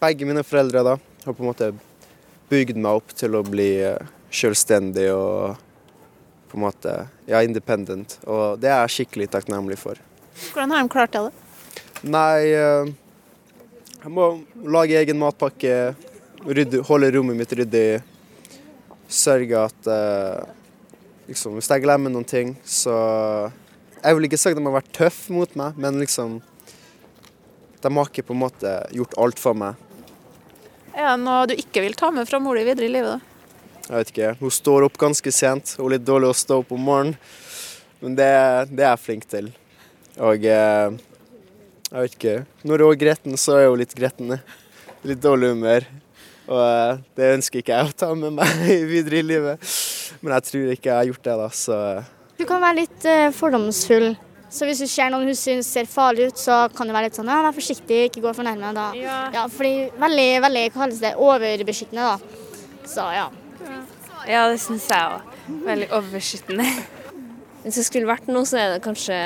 begge 0.00 0.26
mine 0.28 0.44
foreldre 0.46 0.84
da 0.86 0.96
har 1.24 1.36
på 1.36 1.42
en 1.42 1.50
måte 1.50 1.70
bygd 2.50 2.78
meg 2.78 3.00
opp 3.00 3.14
til 3.16 3.36
å 3.36 3.44
bli 3.46 3.70
eh, 3.84 4.10
selvstendig 4.34 5.08
og 5.14 5.60
på 6.50 6.58
en 6.58 6.64
måte 6.66 6.92
ja, 7.26 7.40
independent. 7.42 8.18
Og 8.30 8.60
det 8.62 8.70
er 8.70 8.84
jeg 8.84 8.98
skikkelig 8.98 9.30
takknemlig 9.32 9.78
for. 9.80 9.98
Hvordan 10.52 10.74
har 10.74 10.84
de 10.84 10.92
klart 10.92 11.16
det? 11.16 11.30
Nei, 12.04 12.52
eh, 12.52 12.92
jeg 14.04 14.12
må 14.12 14.28
lage 14.68 14.98
egen 15.00 15.20
matpakke, 15.22 15.94
rydde, 16.44 16.82
holde 16.84 17.10
rommet 17.14 17.38
mitt 17.40 17.54
ryddig. 17.56 18.02
Sørge 19.08 19.66
at 19.70 19.88
eh, 19.90 20.44
liksom, 21.28 21.58
Hvis 21.58 21.70
jeg 21.70 21.84
glemmer 21.84 22.12
noen 22.12 22.28
ting, 22.28 22.54
så 22.64 22.94
Jeg 24.04 24.16
vil 24.18 24.26
ikke 24.28 24.36
si 24.36 24.50
at 24.52 24.58
de 24.58 24.64
har 24.66 24.74
vært 24.74 24.92
tøffe 24.92 25.32
mot 25.32 25.54
meg, 25.56 25.78
men 25.80 25.96
liksom 26.02 26.40
De 27.80 27.92
har 27.92 28.08
ikke 28.10 28.24
på 28.28 28.34
en 28.34 28.42
måte 28.42 28.72
gjort 28.92 29.16
alt 29.20 29.40
for 29.40 29.56
meg. 29.56 29.80
Er 30.92 31.14
det 31.14 31.22
noe 31.24 31.46
du 31.48 31.54
ikke 31.56 31.82
vil 31.84 31.96
ta 31.96 32.10
med 32.12 32.28
fra 32.28 32.38
mor 32.40 32.56
di 32.56 32.66
videre 32.68 32.86
i 32.86 32.92
livet? 32.92 33.16
da? 33.16 33.34
Jeg 33.88 33.96
vet 33.96 34.12
ikke, 34.12 34.28
Hun 34.40 34.52
står 34.52 34.86
opp 34.86 35.00
ganske 35.00 35.32
sent. 35.32 35.74
Hun 35.78 35.88
er 35.88 35.96
litt 35.96 36.06
dårlig 36.06 36.30
å 36.30 36.36
stå 36.36 36.60
opp 36.62 36.72
om 36.72 36.84
morgenen, 36.84 37.16
men 38.00 38.16
det, 38.16 38.28
det 38.70 38.84
er 38.84 38.92
jeg 38.94 39.02
flink 39.02 39.26
til. 39.28 39.50
Og 40.20 40.44
eh, 40.46 40.96
jeg 41.90 42.04
vet 42.04 42.14
ikke 42.14 42.34
Når 42.62 42.84
hun 42.84 42.92
er 42.92 43.00
gretten, 43.00 43.36
så 43.40 43.58
er 43.58 43.68
hun 43.68 43.80
litt 43.80 43.96
gretten. 43.96 44.36
Litt 45.04 45.20
dårlig 45.24 45.54
humør. 45.54 45.88
Og 46.44 46.60
eh, 46.60 47.02
det 47.16 47.32
ønsker 47.38 47.60
ikke 47.60 47.76
jeg 47.76 47.88
å 47.88 47.96
ta 48.04 48.10
med 48.16 48.36
meg 48.36 48.64
videre 48.92 49.20
i 49.20 49.26
livet. 49.26 49.74
Men 50.20 50.36
jeg 50.36 50.50
tror 50.50 50.74
ikke 50.76 50.92
jeg 50.92 50.98
har 51.00 51.08
gjort 51.10 51.28
det, 51.28 51.36
da, 51.40 51.48
så 51.56 51.78
Hun 52.44 52.48
kan 52.50 52.60
være 52.60 52.76
litt 52.82 53.04
eh, 53.08 53.30
fordomsfull. 53.32 54.10
Så 54.52 54.66
hvis 54.68 54.82
du 54.82 54.84
ser 54.84 55.08
noen 55.08 55.30
hun 55.30 55.36
syns 55.38 55.70
ser 55.72 55.86
farlig 55.88 56.26
ut, 56.28 56.36
så 56.36 56.66
kan 56.76 56.84
du 56.84 56.92
være 56.92 57.08
litt 57.08 57.16
sånn 57.16 57.30
ja, 57.32 57.38
vær 57.40 57.54
forsiktig, 57.56 58.02
ikke 58.10 58.20
gå 58.20 58.34
for 58.36 58.44
nærme. 58.44 58.68
Da. 58.76 58.90
Ja. 59.00 59.46
fordi 59.48 59.86
veldig, 59.96 60.26
veldig, 60.44 60.64
hva 60.74 60.82
kalles 60.82 61.00
det, 61.00 61.14
overbeskyttende, 61.16 62.04
da. 62.04 62.82
Så 62.84 63.06
ja. 63.16 63.30
Ja, 64.28 64.42
det 64.52 64.58
syns 64.60 64.90
jeg 64.92 65.14
òg. 65.14 65.30
Veldig 65.64 65.88
overbeskyttende. 65.88 66.68
Hvis 67.62 67.80
det 67.80 67.86
skulle 67.88 68.12
vært 68.12 68.28
noe, 68.28 68.44
så 68.44 68.60
er 68.60 68.74
det 68.74 68.84
kanskje 68.84 69.16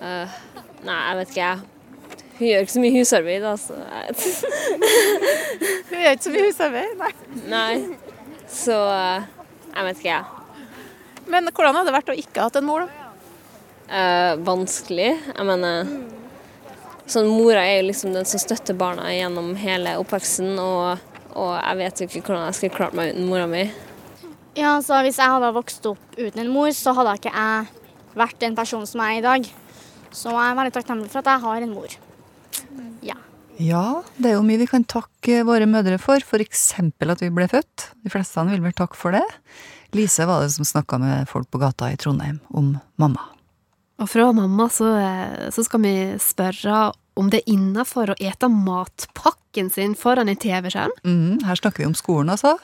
uh, 0.00 0.40
Nei, 0.86 0.96
jeg 0.96 1.20
vet 1.20 1.34
ikke, 1.34 1.50
jeg. 1.50 2.24
Hun 2.38 2.46
gjør 2.48 2.64
ikke 2.64 2.76
så 2.78 2.86
mye 2.86 2.94
husarbeid, 2.96 3.44
da, 3.44 3.52
så 3.60 3.76
jeg 3.84 4.16
Hun 5.92 6.00
gjør 6.00 6.16
ikke 6.16 6.24
så 6.30 6.34
mye 6.38 6.48
husarbeid, 6.48 6.96
nei. 7.04 7.12
Nei. 7.52 7.70
Så 8.48 8.80
eh, 8.80 9.30
jeg 9.74 9.88
vet 9.90 10.00
ikke, 10.00 10.16
jeg. 10.16 10.35
Men 11.30 11.50
hvordan 11.50 11.74
hadde 11.74 11.90
det 11.90 11.96
vært 11.96 12.12
å 12.12 12.18
ikke 12.20 12.40
ha 12.40 12.48
hatt 12.48 12.58
en 12.60 12.66
mor, 12.68 12.86
da? 12.86 13.02
Eh, 13.86 14.32
vanskelig. 14.46 15.10
Jeg 15.30 15.46
mener 15.46 15.90
sånn, 17.06 17.28
Mora 17.30 17.62
er 17.66 17.80
jo 17.80 17.88
liksom 17.90 18.14
den 18.16 18.26
som 18.26 18.42
støtter 18.42 18.74
barna 18.78 19.08
gjennom 19.14 19.52
hele 19.60 19.94
oppveksten, 20.00 20.56
og, 20.58 21.02
og 21.34 21.52
jeg 21.54 21.80
vet 21.82 22.02
jo 22.02 22.08
ikke 22.08 22.24
hvordan 22.26 22.48
jeg 22.48 22.58
skulle 22.58 22.78
klart 22.78 22.96
meg 22.98 23.12
uten 23.14 23.28
mora 23.30 23.46
mi. 23.50 23.66
ja, 24.56 24.72
så 24.82 25.02
hvis 25.04 25.20
jeg 25.20 25.34
hadde 25.34 25.52
vokst 25.54 25.86
opp 25.90 26.18
uten 26.18 26.42
en 26.42 26.50
mor, 26.50 26.72
så 26.74 26.94
hadde 26.96 27.18
ikke 27.20 27.34
jeg 27.34 27.70
vært 28.16 28.42
den 28.42 28.56
personen 28.58 28.88
som 28.88 29.02
jeg 29.04 29.18
er 29.18 29.22
i 29.22 29.26
dag. 29.26 29.48
Så 30.16 30.32
jeg 30.32 30.50
er 30.50 30.58
veldig 30.58 30.74
takknemlig 30.74 31.12
for 31.12 31.20
at 31.20 31.30
jeg 31.30 31.44
har 31.44 31.66
en 31.66 31.74
mor. 31.76 31.96
Ja. 33.04 33.18
Ja, 33.60 33.84
det 34.20 34.30
er 34.30 34.34
jo 34.36 34.44
mye 34.44 34.60
vi 34.60 34.68
kan 34.68 34.84
takke 34.88 35.42
våre 35.48 35.68
mødre 35.68 35.96
for, 36.00 36.20
f.eks. 36.20 36.64
at 36.80 37.22
vi 37.22 37.30
ble 37.32 37.46
født. 37.48 37.90
De 38.04 38.12
fleste 38.12 38.44
vil 38.50 38.64
vel 38.64 38.74
takke 38.76 38.98
for 38.98 39.16
det. 39.16 39.24
Lise 39.96 40.26
var 40.28 40.44
det 40.44 40.50
som 40.50 40.64
snakka 40.68 40.98
med 41.00 41.28
folk 41.28 41.50
på 41.50 41.58
gata 41.62 41.88
i 41.92 41.96
Trondheim 41.96 42.38
om 42.48 42.74
mamma. 43.00 43.32
Og 43.96 44.10
fra 44.12 44.28
mamma 44.32 44.68
så, 44.68 44.90
eh, 45.00 45.48
så 45.50 45.64
skal 45.64 45.80
vi 45.80 45.96
spørre 46.20 46.92
om 47.16 47.30
det 47.32 47.40
er 47.42 47.54
innafor 47.54 48.12
å 48.12 48.20
ete 48.20 48.50
matpakken 48.52 49.72
sin 49.72 49.96
foran 49.96 50.28
en 50.28 50.36
TV-skjerm. 50.36 50.92
Mm, 51.06 51.44
her 51.48 51.56
snakker 51.56 51.80
vi 51.84 51.88
om 51.88 51.96
skolen, 51.96 52.34
altså. 52.34 52.58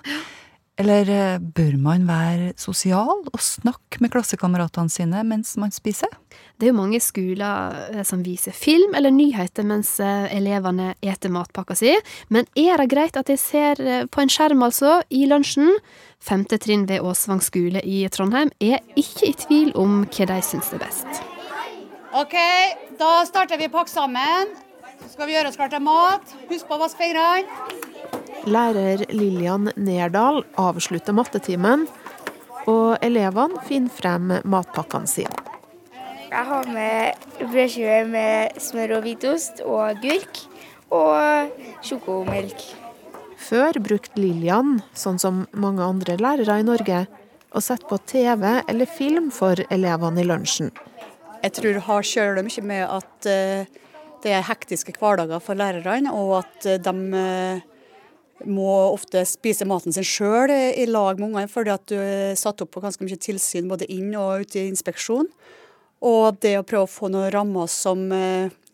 Eller 0.76 1.08
eh, 1.08 1.38
bør 1.40 1.78
man 1.80 2.04
være 2.08 2.52
sosial 2.60 3.24
og 3.24 3.40
snakke 3.40 4.02
med 4.04 4.12
klassekameratene 4.12 4.92
sine 4.92 5.24
mens 5.24 5.56
man 5.56 5.72
spiser? 5.72 6.12
Det 6.60 6.68
er 6.68 6.72
jo 6.72 6.80
mange 6.82 7.00
skoler 7.00 7.80
eh, 7.94 8.04
som 8.04 8.24
viser 8.24 8.52
film 8.52 8.92
eller 8.94 9.12
nyheter 9.12 9.64
mens 9.64 9.96
elevene 10.04 10.92
eter 11.00 11.32
matpakka 11.32 11.76
si, 11.80 11.96
men 12.28 12.44
er 12.52 12.76
det 12.76 12.90
greit 12.92 13.16
at 13.16 13.32
de 13.32 13.40
ser 13.40 13.80
på 14.12 14.20
en 14.20 14.32
skjerm, 14.32 14.68
altså, 14.68 15.00
i 15.08 15.24
lunsjen? 15.32 15.78
Femte 16.22 16.58
trinn 16.62 16.84
ved 16.86 17.02
Åsvang 17.02 17.40
skole 17.42 17.80
i 17.82 18.04
Trondheim 18.14 18.52
er 18.62 18.78
ikke 18.94 19.26
i 19.26 19.34
tvil 19.34 19.72
om 19.78 20.04
hva 20.06 20.26
de 20.30 20.36
syns 20.46 20.68
er 20.70 20.78
best. 20.78 21.22
OK, 22.14 22.36
da 23.00 23.24
starter 23.26 23.58
vi 23.58 23.66
pakke 23.72 23.90
sammen. 23.90 24.52
Så 25.02 25.16
skal 25.16 25.26
vi 25.26 25.34
gjøre 25.34 25.50
oss 25.50 25.58
klar 25.58 25.72
til 25.72 25.82
mat. 25.82 26.34
Husk 26.46 26.68
på 26.68 26.76
å 26.76 26.82
vaske 26.84 27.02
fingrene. 27.02 27.48
Lærer 28.46 29.02
Lillian 29.10 29.72
Nerdal 29.74 30.44
avslutter 30.58 31.14
mattetimen, 31.16 31.88
og 32.70 33.02
elevene 33.02 33.58
finner 33.66 33.90
frem 33.90 34.30
matpakkene 34.46 35.10
sine. 35.10 35.42
Jeg 36.30 36.48
har 36.48 36.70
med 36.70 37.26
brødskive 37.42 37.98
med 38.08 38.62
smør 38.62 38.96
og 39.00 39.08
hvitost 39.08 39.64
og 39.66 39.82
agurk 39.90 40.44
og 40.94 41.50
sjokomelk. 41.82 42.62
Før 43.42 43.74
brukte 43.82 44.20
Lillian, 44.20 44.76
sånn 44.94 45.18
som 45.18 45.42
mange 45.58 45.82
andre 45.82 46.14
lærere 46.20 46.60
i 46.60 46.66
Norge, 46.66 47.04
å 47.52 47.60
sette 47.60 47.88
på 47.88 47.98
TV 48.08 48.44
eller 48.60 48.88
film 48.88 49.30
for 49.34 49.58
elevene 49.72 50.22
i 50.22 50.26
lunsjen. 50.28 50.70
Jeg 51.42 51.56
tror 51.56 51.74
det 51.74 51.84
har 51.88 52.06
sjøl 52.06 52.38
mye 52.46 52.64
med 52.64 52.84
at 52.86 53.28
eh, 53.28 53.80
det 54.22 54.34
er 54.36 54.46
hektiske 54.46 54.94
hverdager 54.94 55.42
for 55.42 55.58
lærerne, 55.58 56.12
og 56.14 56.38
at 56.38 56.68
eh, 56.70 56.78
de 56.80 56.94
eh, 57.18 57.64
må 58.46 58.70
ofte 58.92 59.24
spise 59.28 59.66
maten 59.68 59.94
sin 59.94 60.06
sjøl 60.06 60.52
i 60.52 60.86
lag 60.86 61.18
med 61.18 61.32
ungene, 61.32 61.50
fordi 61.50 61.74
at 61.74 61.84
du 61.90 61.98
er 61.98 62.38
satt 62.38 62.62
opp 62.62 62.72
på 62.76 62.82
ganske 62.84 63.02
mye 63.04 63.18
tilsyn 63.20 63.70
både 63.70 63.90
inn 63.90 64.14
og 64.18 64.46
ute 64.46 64.62
i 64.62 64.68
inspeksjon. 64.70 65.28
Og 66.02 66.38
det 66.42 66.56
å 66.58 66.66
prøve 66.66 66.86
å 66.86 66.90
få 66.90 67.10
noen 67.10 67.30
rammer 67.34 67.68
som 67.70 68.08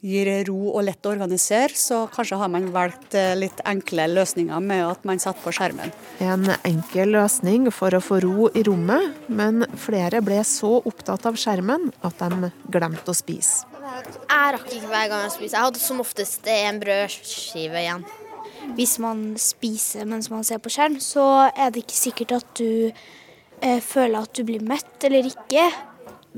gir 0.04 0.28
ro 0.46 0.74
og 0.76 0.84
lett 0.86 1.06
å 1.06 1.10
organisere, 1.10 1.74
så 1.74 2.04
kanskje 2.12 2.38
har 2.38 2.50
man 2.52 2.68
valgt 2.74 3.16
eh, 3.18 3.34
litt 3.38 3.58
enkle 3.66 4.06
løsninger 4.12 4.62
med 4.62 4.84
at 4.86 5.08
man 5.08 5.18
setter 5.22 5.42
på 5.42 5.54
skjermen. 5.56 5.90
En 6.22 6.46
enkel 6.66 7.14
løsning 7.16 7.66
for 7.74 7.94
å 7.96 8.02
få 8.02 8.20
ro 8.22 8.46
i 8.54 8.62
rommet, 8.66 9.16
men 9.26 9.66
flere 9.78 10.22
ble 10.24 10.38
så 10.46 10.76
opptatt 10.78 11.26
av 11.26 11.38
skjermen 11.40 11.90
at 12.06 12.22
de 12.22 12.52
glemte 12.70 13.10
å 13.10 13.16
spise. 13.16 13.66
Jeg 13.98 14.54
rakk 14.54 14.70
ikke 14.70 14.90
hver 14.92 15.10
gang 15.10 15.26
jeg 15.26 15.34
spiser. 15.34 15.56
Jeg 15.56 15.66
hadde 15.66 15.82
som 15.82 16.02
oftest 16.04 16.48
en 16.52 16.80
brødskive 16.82 17.82
igjen. 17.82 18.06
Hvis 18.76 18.98
man 19.02 19.32
spiser 19.40 20.06
mens 20.06 20.28
man 20.30 20.44
ser 20.46 20.60
på 20.62 20.70
skjerm, 20.70 20.98
så 21.02 21.48
er 21.50 21.72
det 21.72 21.86
ikke 21.86 21.98
sikkert 21.98 22.36
at 22.38 22.50
du 22.60 22.90
eh, 23.62 23.80
føler 23.82 24.20
at 24.20 24.34
du 24.36 24.44
blir 24.46 24.62
mett 24.62 25.08
eller 25.08 25.26
ikke. 25.26 25.64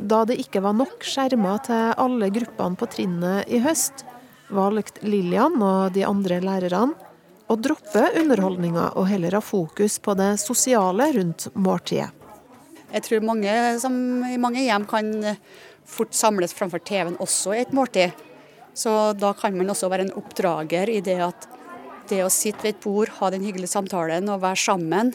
Da 0.01 0.23
det 0.25 0.39
ikke 0.41 0.63
var 0.65 0.73
nok 0.79 1.05
skjermer 1.05 1.61
til 1.67 1.93
alle 2.01 2.31
gruppene 2.33 2.79
på 2.81 2.89
trinnet 2.89 3.51
i 3.53 3.61
høst, 3.61 4.07
valgte 4.49 5.05
Lillian 5.05 5.61
og 5.61 5.93
de 5.95 6.07
andre 6.09 6.41
lærerne 6.41 6.97
å 7.51 7.57
droppe 7.59 8.07
underholdninga 8.17 8.93
og 8.97 9.09
heller 9.11 9.37
ha 9.37 9.43
fokus 9.45 9.99
på 10.03 10.15
det 10.19 10.33
sosiale 10.43 11.11
rundt 11.19 11.49
måltidet. 11.59 12.09
Jeg 12.91 13.05
tror 13.07 13.23
mange 13.23 13.53
som 13.79 13.95
i 14.27 14.39
mange 14.41 14.65
hjem 14.65 14.87
kan 14.91 15.13
fort 15.87 16.15
samles 16.17 16.55
framfor 16.57 16.83
TV-en 16.83 17.19
også 17.23 17.55
i 17.55 17.63
et 17.63 17.75
måltid. 17.77 18.15
Så 18.75 19.13
da 19.19 19.33
kan 19.37 19.55
man 19.59 19.71
også 19.71 19.91
være 19.91 20.09
en 20.09 20.17
oppdrager 20.19 20.91
i 20.91 21.01
det 21.05 21.19
at 21.23 21.47
det 22.11 22.23
å 22.25 22.33
sitte 22.33 22.65
ved 22.65 22.75
et 22.75 22.83
bord, 22.83 23.13
ha 23.21 23.31
den 23.31 23.45
hyggelige 23.47 23.71
samtalen 23.71 24.31
og 24.33 24.43
være 24.43 24.59
sammen, 24.59 25.13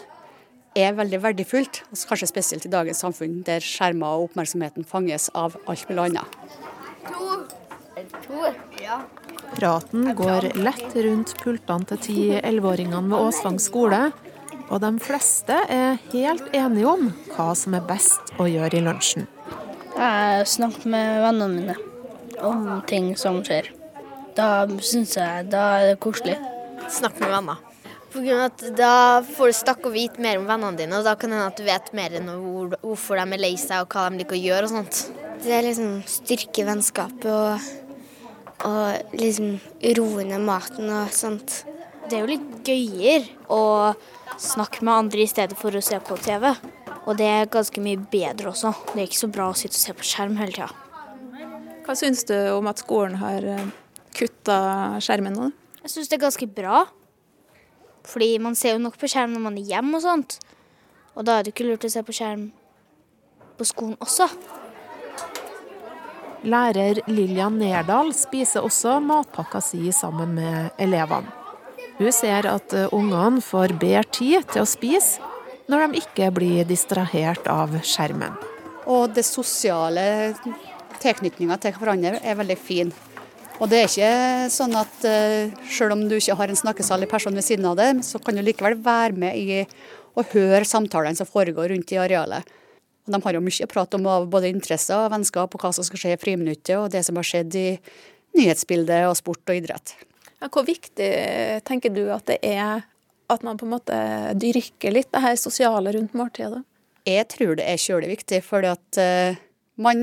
er 0.76 0.96
veldig 0.98 1.22
verdifullt. 1.24 1.82
Og 1.92 2.04
kanskje 2.10 2.30
spesielt 2.30 2.68
i 2.68 2.72
dagens 2.74 3.02
samfunn, 3.04 3.42
der 3.48 3.64
skjermer 3.64 4.20
og 4.20 4.30
oppmerksomheten 4.30 4.88
fanges 4.88 5.30
av 5.34 5.58
alt 5.66 5.90
mulig 5.90 6.10
annet. 6.10 6.30
Praten 9.56 10.10
går 10.20 10.50
lett 10.60 10.96
rundt 11.06 11.36
pultene 11.42 11.88
til 11.92 12.02
ti-elleveåringene 12.08 13.12
ved 13.12 13.30
Åsvang 13.30 13.60
skole, 13.64 14.02
og 14.66 14.82
de 14.82 14.92
fleste 15.00 15.58
er 15.72 16.00
helt 16.12 16.50
enige 16.58 16.90
om 16.90 17.12
hva 17.36 17.52
som 17.58 17.78
er 17.78 17.86
best 17.88 18.34
å 18.42 18.48
gjøre 18.50 18.80
i 18.80 18.84
lunsjen. 18.84 19.30
Jeg 19.96 20.48
snakker 20.52 20.92
med 20.92 21.22
vennene 21.24 21.54
mine 21.54 21.76
om 22.44 22.66
ting 22.90 23.14
som 23.20 23.40
skjer. 23.46 23.70
Da 24.36 24.66
syns 24.84 25.16
jeg 25.16 25.48
da 25.54 25.64
er 25.78 25.94
det 25.94 26.02
koselig. 26.04 26.36
Snakk 26.92 27.22
med 27.22 27.32
venner. 27.32 27.75
Av 28.16 28.28
at 28.46 28.62
Da 28.78 29.22
får 29.28 29.50
du 29.52 29.56
snakke 29.58 29.90
og 29.90 29.96
vite 29.96 30.22
mer 30.24 30.40
om 30.40 30.46
vennene 30.48 30.80
dine, 30.80 30.96
og 30.96 31.04
da 31.04 31.18
kan 31.20 31.34
det 31.34 31.40
hende 31.40 31.52
at 31.52 31.58
du 31.60 31.66
vet 31.68 31.90
mer 31.98 32.14
enn 32.16 32.30
hvor, 32.32 32.78
hvorfor 32.80 33.20
de 33.20 33.36
er 33.36 33.42
lei 33.42 33.56
seg 33.60 33.84
og 33.84 33.92
hva 33.92 34.06
de 34.08 34.22
liker 34.22 34.38
å 34.38 34.40
gjøre 34.40 34.70
og 34.70 34.72
sånt. 34.72 35.02
Det 35.44 35.52
er 35.52 35.66
liksom 35.66 35.98
styrke 36.08 36.64
vennskapet 36.70 37.28
og, 37.28 37.68
og 38.70 39.20
liksom 39.20 39.58
roe 40.00 40.28
ned 40.32 40.48
maten 40.48 40.88
og 40.96 41.12
sånt. 41.16 41.66
Det 42.08 42.16
er 42.16 42.24
jo 42.24 42.32
litt 42.32 42.72
gøyere 42.72 43.52
å 43.52 43.94
snakke 44.40 44.86
med 44.86 44.96
andre 44.96 45.26
i 45.26 45.30
stedet 45.30 45.60
for 45.60 45.76
å 45.76 45.84
se 45.84 46.00
på 46.00 46.16
TV. 46.24 46.54
Og 47.06 47.18
det 47.20 47.28
er 47.28 47.52
ganske 47.52 47.84
mye 47.84 48.00
bedre 48.00 48.54
også. 48.54 48.72
Det 48.94 49.02
er 49.02 49.10
ikke 49.10 49.26
så 49.26 49.34
bra 49.34 49.52
å 49.52 49.58
sitte 49.60 49.76
og 49.76 49.84
se 49.84 50.00
på 50.00 50.08
skjerm 50.08 50.40
hele 50.40 50.56
tida. 50.56 50.72
Hva 51.86 52.00
syns 52.00 52.24
du 52.26 52.38
om 52.56 52.72
at 52.72 52.80
skolen 52.82 53.20
har 53.20 53.44
kutta 54.16 54.60
skjermen 55.04 55.36
nå? 55.36 55.50
Jeg 55.84 55.98
syns 55.98 56.08
det 56.10 56.18
er 56.18 56.30
ganske 56.30 56.48
bra. 56.50 56.86
Fordi 58.06 58.36
man 58.42 58.56
ser 58.58 58.76
jo 58.76 58.84
nok 58.84 59.00
på 59.02 59.10
skjerm 59.12 59.34
når 59.36 59.44
man 59.48 59.58
er 59.60 59.72
hjemme 59.74 59.98
og 59.98 60.06
sånt. 60.06 60.38
Og 61.16 61.26
da 61.28 61.40
er 61.40 61.46
det 61.46 61.56
ikke 61.56 61.68
lurt 61.70 61.88
å 61.88 61.92
se 61.92 62.04
på 62.06 62.16
skjerm 62.16 62.50
på 63.56 63.68
skolen 63.68 63.96
også. 64.04 64.28
Lærer 66.46 67.00
Lillian 67.10 67.58
Nerdal 67.58 68.12
spiser 68.14 68.66
også 68.66 69.00
matpakka 69.02 69.64
si 69.64 69.90
sammen 69.96 70.36
med 70.38 70.76
elevene. 70.82 71.32
Hun 71.96 72.12
ser 72.12 72.46
at 72.52 72.74
eh, 72.76 72.92
ungene 72.94 73.40
får 73.42 73.78
bedre 73.80 74.04
tid 74.12 74.44
til 74.52 74.66
å 74.66 74.68
spise 74.68 75.24
når 75.72 75.88
de 75.88 76.02
ikke 76.04 76.28
blir 76.36 76.68
distrahert 76.68 77.48
av 77.50 77.72
skjermen. 77.88 78.36
Og 78.86 79.16
det 79.16 79.24
sosiale 79.26 80.36
tilknytninga 81.02 81.58
til 81.64 81.78
hverandre 81.80 82.20
er 82.22 82.38
veldig 82.38 82.58
fin. 82.60 82.92
Og 83.62 83.70
det 83.72 83.80
er 83.80 83.88
ikke 83.88 84.50
sånn 84.52 84.76
at 84.76 85.06
uh, 85.08 85.54
selv 85.72 85.96
om 85.96 86.04
du 86.10 86.18
ikke 86.18 86.36
har 86.36 86.52
en 86.52 86.60
snakkesalig 86.60 87.08
person 87.12 87.36
ved 87.36 87.46
siden 87.46 87.68
av 87.70 87.78
deg, 87.80 88.02
så 88.04 88.20
kan 88.20 88.36
du 88.36 88.44
likevel 88.44 88.76
være 88.84 89.16
med 89.16 89.38
i 89.40 89.62
å 90.16 90.24
høre 90.32 90.68
samtalene 90.68 91.16
som 91.16 91.30
foregår 91.30 91.72
rundt 91.72 91.94
i 91.96 92.00
arealet. 92.00 92.44
Og 93.06 93.14
de 93.14 93.22
har 93.22 93.38
jo 93.38 93.44
mye 93.46 93.68
å 93.68 93.72
prate 93.72 94.00
om 94.00 94.10
av 94.10 94.28
både 94.32 94.50
interesser 94.50 94.98
og 94.98 95.14
vennskap 95.14 95.56
og 95.56 95.62
hva 95.62 95.72
som 95.76 95.86
skal 95.88 96.02
skje 96.02 96.14
i 96.16 96.20
friminuttet, 96.20 96.76
og 96.80 96.92
det 96.92 97.04
som 97.06 97.20
har 97.20 97.28
skjedd 97.28 97.56
i 97.60 97.70
nyhetsbildet 98.36 99.08
og 99.08 99.16
sport 99.20 99.52
og 99.52 99.60
idrett. 99.62 99.96
Ja, 100.42 100.50
hvor 100.52 100.66
viktig 100.68 101.10
tenker 101.68 101.94
du 101.96 102.08
at 102.12 102.26
det 102.28 102.42
er 102.44 102.84
at 103.32 103.46
man 103.46 103.58
på 103.58 103.66
en 103.66 103.74
måte 103.74 103.98
dyrker 104.38 104.94
litt 104.94 105.10
det 105.14 105.24
her 105.24 105.38
sosiale 105.40 105.96
rundt 105.96 106.14
måltidet? 106.18 106.62
Jeg 107.06 107.30
tror 107.32 107.56
det 107.58 107.66
er 107.70 107.82
kjølig 107.82 108.12
viktig, 108.16 108.42
fordi 108.46 108.72
at 108.74 109.00
uh, 109.00 109.40
man 109.82 110.02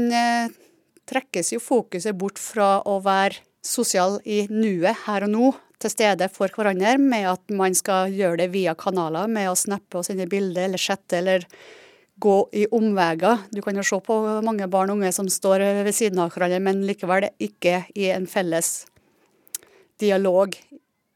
trekkes 1.12 1.52
jo 1.54 1.60
fokuset 1.62 2.16
bort 2.18 2.40
fra 2.40 2.78
å 2.88 2.98
være 3.04 3.42
sosial 3.62 4.18
i 4.26 4.42
nuet, 4.50 5.04
her 5.06 5.26
og 5.26 5.32
nå, 5.32 5.52
til 5.82 5.92
stede 5.92 6.28
for 6.32 6.50
hverandre, 6.54 6.96
med 6.98 7.28
at 7.32 7.54
man 7.54 7.74
skal 7.74 8.12
gjøre 8.14 8.42
det 8.42 8.50
via 8.54 8.74
kanaler, 8.78 9.30
med 9.30 9.50
å 9.50 9.58
snappe 9.58 10.00
og 10.00 10.06
sende 10.06 10.28
bilder 10.30 10.68
eller 10.68 10.82
chatte 10.82 11.18
eller 11.18 11.46
gå 12.22 12.36
i 12.54 12.66
omveier. 12.70 13.46
Du 13.50 13.62
kan 13.64 13.76
jo 13.78 13.84
se 13.86 13.98
på 14.04 14.18
mange 14.46 14.68
barn 14.70 14.92
og 14.92 15.00
unge 15.00 15.10
som 15.14 15.30
står 15.30 15.64
ved 15.82 15.94
siden 15.96 16.20
av 16.22 16.30
hverandre, 16.34 16.60
men 16.62 16.84
likevel 16.86 17.30
ikke 17.42 17.84
i 17.98 18.10
en 18.14 18.28
felles 18.30 18.84
dialog 20.02 20.54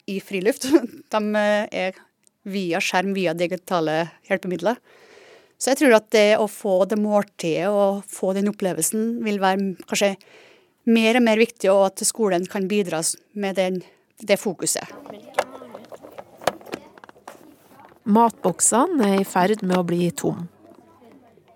i 0.06 0.18
friluft. 0.22 0.68
De 1.12 1.22
er 1.42 1.98
via 2.46 2.82
skjerm, 2.82 3.14
via 3.14 3.34
digitale 3.34 4.04
hjelpemidler. 4.28 4.78
Så 5.56 5.72
jeg 5.72 5.80
tror 5.80 5.96
at 5.96 6.10
det 6.12 6.36
å 6.36 6.48
få 6.52 6.82
det 6.88 6.98
måltidet 7.00 7.70
og 7.72 8.02
få 8.12 8.34
den 8.36 8.50
opplevelsen 8.52 9.22
vil 9.24 9.40
være 9.40 9.72
kanskje 9.88 10.16
mer 10.86 11.18
og 11.18 11.24
mer 11.26 11.40
viktig, 11.40 11.70
og 11.72 11.88
at 11.88 12.04
skolen 12.06 12.44
kan 12.50 12.68
bidra 12.68 13.00
med 13.34 13.56
den, 13.58 13.80
det 14.20 14.38
fokuset. 14.38 14.86
Matboksene 18.06 19.08
er 19.16 19.22
i 19.24 19.26
ferd 19.26 19.64
med 19.66 19.80
å 19.80 19.86
bli 19.86 20.12
tom. 20.14 20.44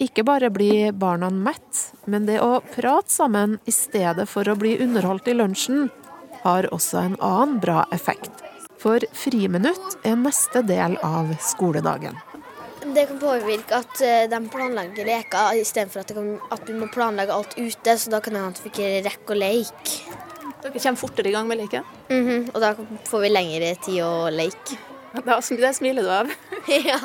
Ikke 0.01 0.25
bare 0.25 0.49
blir 0.51 0.95
barna 0.97 1.29
mett, 1.31 1.93
men 2.09 2.25
det 2.27 2.41
å 2.41 2.63
prate 2.73 3.13
sammen 3.13 3.59
i 3.69 3.75
stedet 3.75 4.25
for 4.29 4.49
å 4.49 4.57
bli 4.59 4.79
underholdt 4.81 5.29
i 5.29 5.37
lunsjen, 5.37 5.91
har 6.41 6.67
også 6.73 7.03
en 7.03 7.19
annen 7.21 7.59
bra 7.61 7.85
effekt. 7.93 8.33
For 8.81 9.05
friminutt 9.13 10.01
er 10.09 10.17
neste 10.17 10.65
del 10.65 10.97
av 11.05 11.35
skoledagen. 11.45 12.17
Det 12.95 13.07
kan 13.07 13.19
påvirke 13.23 13.77
at 13.77 14.01
eh, 14.03 14.25
de 14.31 14.39
planlegger 14.51 15.07
leker 15.07 15.61
istedenfor 15.61 16.03
at, 16.03 16.11
at 16.57 16.67
vi 16.67 16.75
må 16.75 16.89
planlegge 16.91 17.35
alt 17.35 17.55
ute. 17.59 17.95
Så 17.95 18.11
da 18.11 18.19
kan 18.23 18.35
det 18.35 18.43
hende 18.43 18.57
at 18.57 18.65
vi 18.65 18.73
ikke 18.73 18.91
rekker 19.07 19.37
å 19.37 19.39
leke. 19.39 20.19
Dere 20.61 20.83
kommer 20.83 21.01
fortere 21.01 21.31
i 21.31 21.35
gang 21.35 21.47
med 21.49 21.61
leken? 21.63 21.85
Mm 22.11 22.29
-hmm, 22.29 22.51
og 22.55 22.61
da 22.61 22.75
får 23.07 23.21
vi 23.21 23.29
lengre 23.29 23.75
tid 23.75 24.03
å 24.05 24.31
leke. 24.31 24.79
Da, 25.27 25.41
det 25.41 25.75
smiler 25.75 26.03
du 26.03 26.11
av. 26.11 26.31
ja. 26.91 26.99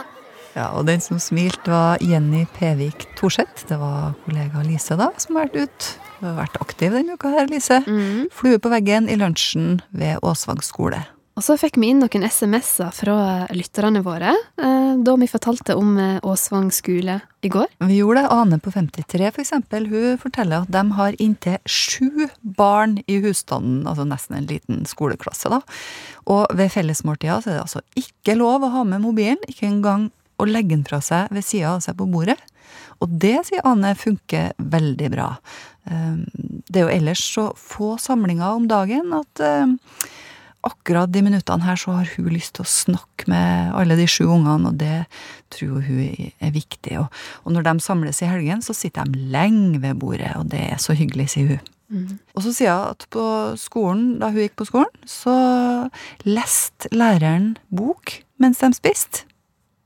Ja, 0.56 0.69
og 0.71 0.86
den 0.88 1.02
som 1.02 1.19
smilte, 1.19 1.71
var 1.71 1.98
Jenny 2.02 2.45
Pevik 2.45 3.08
Thorseth. 3.15 3.67
Det 3.67 3.78
var 3.78 4.13
kollega 4.26 4.63
Lise 4.63 4.95
da, 4.95 5.10
som 5.17 5.36
har 5.36 5.48
vært 5.48 5.67
ute. 5.67 5.86
Du 6.19 6.26
har 6.26 6.38
vært 6.38 6.62
aktiv 6.62 6.91
denne 6.91 7.13
uka 7.13 7.28
her, 7.30 7.48
Lise. 7.48 7.82
Mm. 7.88 8.30
Flue 8.32 8.60
på 8.60 8.69
veggen 8.69 9.10
i 9.10 9.15
lunsjen 9.15 9.82
ved 9.91 10.17
Åsvang 10.24 10.63
skole. 10.63 11.04
Og 11.36 11.43
så 11.43 11.58
fikk 11.60 11.76
vi 11.82 11.89
inn 11.91 12.00
noen 12.00 12.24
SMS-er 12.24 12.93
fra 12.95 13.15
lytterne 13.52 14.00
våre 14.06 14.32
eh, 14.32 14.93
da 15.04 15.15
vi 15.19 15.28
fortalte 15.28 15.76
om 15.76 15.98
eh, 16.00 16.24
Åsvang 16.24 16.69
skole 16.71 17.17
i 17.43 17.52
går. 17.52 17.67
Vi 17.84 17.98
gjorde 17.98 18.24
det. 18.24 18.30
Ane 18.32 18.60
på 18.63 18.71
53 18.71 19.34
for 19.36 19.43
eksempel, 19.43 19.89
hun 19.91 20.21
forteller 20.21 20.63
at 20.63 20.71
de 20.71 20.86
har 20.95 21.19
inntil 21.19 21.60
sju 21.67 22.30
barn 22.39 23.02
i 23.12 23.19
husstanden, 23.26 23.84
altså 23.84 24.08
nesten 24.08 24.39
en 24.39 24.48
liten 24.48 24.88
skoleklasse. 24.88 25.52
da. 25.52 25.60
Og 26.32 26.56
ved 26.56 26.71
fellesmåltida 26.71 27.41
så 27.43 27.52
er 27.52 27.58
det 27.58 27.65
altså 27.65 27.84
ikke 28.00 28.39
lov 28.39 28.63
å 28.63 28.71
ha 28.80 28.88
med 28.88 29.04
mobilen, 29.04 29.43
ikke 29.52 29.67
engang 29.67 30.10
å 30.39 30.48
legge 30.48 30.78
den 30.78 30.88
fra 30.88 31.04
seg 31.04 31.36
ved 31.36 31.43
sida 31.43 31.76
av 31.76 31.84
seg 31.84 32.00
på 32.00 32.08
bordet. 32.15 32.39
Og 33.04 33.12
det, 33.12 33.41
sier 33.50 33.67
Ane, 33.67 33.91
funker 34.00 34.54
veldig 34.56 35.12
bra. 35.12 35.34
Det 35.84 36.80
er 36.80 36.86
jo 36.88 36.93
ellers 36.95 37.28
så 37.36 37.50
få 37.60 37.98
samlinger 38.00 38.56
om 38.56 38.69
dagen 38.71 39.12
at 39.19 39.43
akkurat 40.65 41.12
de 41.13 41.21
minuttene 41.25 41.65
her 41.65 41.78
så 41.80 41.93
har 41.99 42.10
hun 42.15 42.32
lyst 42.34 42.56
til 42.58 42.65
å 42.65 42.69
snakke 42.69 43.30
med 43.32 43.75
alle 43.78 43.97
de 43.99 44.08
sju 44.10 44.25
ungene, 44.25 44.71
og 44.71 44.80
det 44.82 45.06
tror 45.54 45.86
hun 45.86 46.01
er 46.41 46.56
viktig. 46.56 46.97
Og, 47.01 47.21
og 47.43 47.56
når 47.56 47.67
de 47.67 47.75
samles 47.86 48.21
i 48.23 48.30
helgen, 48.30 48.63
så 48.65 48.75
sitter 48.78 49.08
de 49.10 49.30
lenge 49.34 49.80
ved 49.84 50.01
bordet, 50.01 50.34
og 50.39 50.49
det 50.54 50.63
er 50.71 50.82
så 50.82 50.97
hyggelig, 50.97 51.32
sier 51.36 51.56
hun. 51.56 51.71
Mm. 51.86 52.17
Og 52.34 52.41
så 52.41 52.54
sier 52.56 52.73
hun 52.73 52.95
at 52.95 53.06
på 53.13 53.25
skolen, 53.62 54.08
da 54.21 54.32
hun 54.34 54.45
gikk 54.45 54.58
på 54.62 54.69
skolen, 54.71 55.06
så 55.10 55.36
leste 56.25 56.89
læreren 56.95 57.54
bok 57.69 58.19
mens 58.41 58.62
de 58.63 58.73
spiste. 58.75 59.25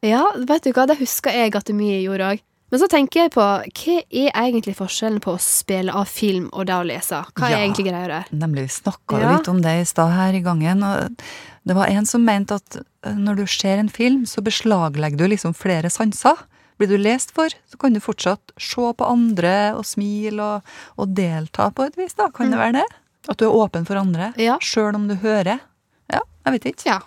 Ja, 0.06 0.24
vet 0.48 0.64
du 0.64 0.72
hva, 0.72 0.86
det 0.88 1.00
husker 1.02 1.36
jeg 1.36 1.58
at 1.60 1.72
mye 1.76 2.00
gjorde 2.06 2.32
òg. 2.34 2.46
Men 2.72 2.80
så 2.80 2.88
tenker 2.88 3.24
jeg 3.24 3.32
på, 3.34 3.42
hva 3.42 3.94
er 4.12 4.32
egentlig 4.36 4.76
forskjellen 4.78 5.20
på 5.24 5.34
å 5.34 5.40
spille 5.42 5.94
av 5.96 6.06
film 6.06 6.50
og 6.54 6.68
det 6.70 6.76
å 6.76 6.84
lese? 6.86 7.24
Hva 7.34 7.48
er 7.48 7.56
Ja. 7.56 7.64
egentlig 7.66 7.88
greia 7.90 8.08
der? 8.08 8.26
Nemlig, 8.32 8.62
vi 8.68 8.76
snakka 8.82 9.20
Ja. 9.22 9.32
litt 9.38 9.48
om 9.50 9.62
det 9.62 9.74
i 9.82 9.86
stad 9.86 10.12
her 10.14 10.34
i 10.34 10.42
gangen. 10.42 10.84
og 10.84 11.18
Det 11.66 11.76
var 11.76 11.88
en 11.88 12.06
som 12.06 12.24
mente 12.26 12.52
at 12.56 12.78
eh, 13.04 13.14
når 13.14 13.36
du 13.38 13.46
ser 13.48 13.78
en 13.80 13.90
film, 13.90 14.24
så 14.26 14.42
beslaglegger 14.44 15.18
du 15.18 15.28
liksom 15.28 15.54
flere 15.56 15.90
sanser. 15.90 16.38
Blir 16.80 16.88
du 16.88 16.98
lest 16.98 17.32
for, 17.32 17.50
så 17.50 17.78
kan 17.80 17.92
du 17.94 18.00
fortsatt 18.00 18.52
se 18.58 18.76
på 18.94 19.06
andre 19.10 19.74
og 19.76 19.84
smile 19.86 20.40
og, 20.40 20.62
og 20.98 21.14
delta 21.14 21.72
på 21.72 21.86
et 21.88 21.96
vis, 21.98 22.14
da. 22.14 22.30
Kan 22.30 22.52
det 22.52 22.58
Mm. 22.60 22.64
være 22.64 22.74
det? 22.74 22.86
At 23.30 23.38
du 23.38 23.46
er 23.46 23.54
åpen 23.54 23.86
for 23.86 23.96
andre, 23.98 24.34
Ja. 24.38 24.58
sjøl 24.60 24.96
om 24.96 25.08
du 25.08 25.16
hører. 25.16 25.60
Ja, 26.12 26.22
jeg 26.46 26.54
vet 26.62 26.76
ikke. 26.76 26.86
Ja. 26.86 27.00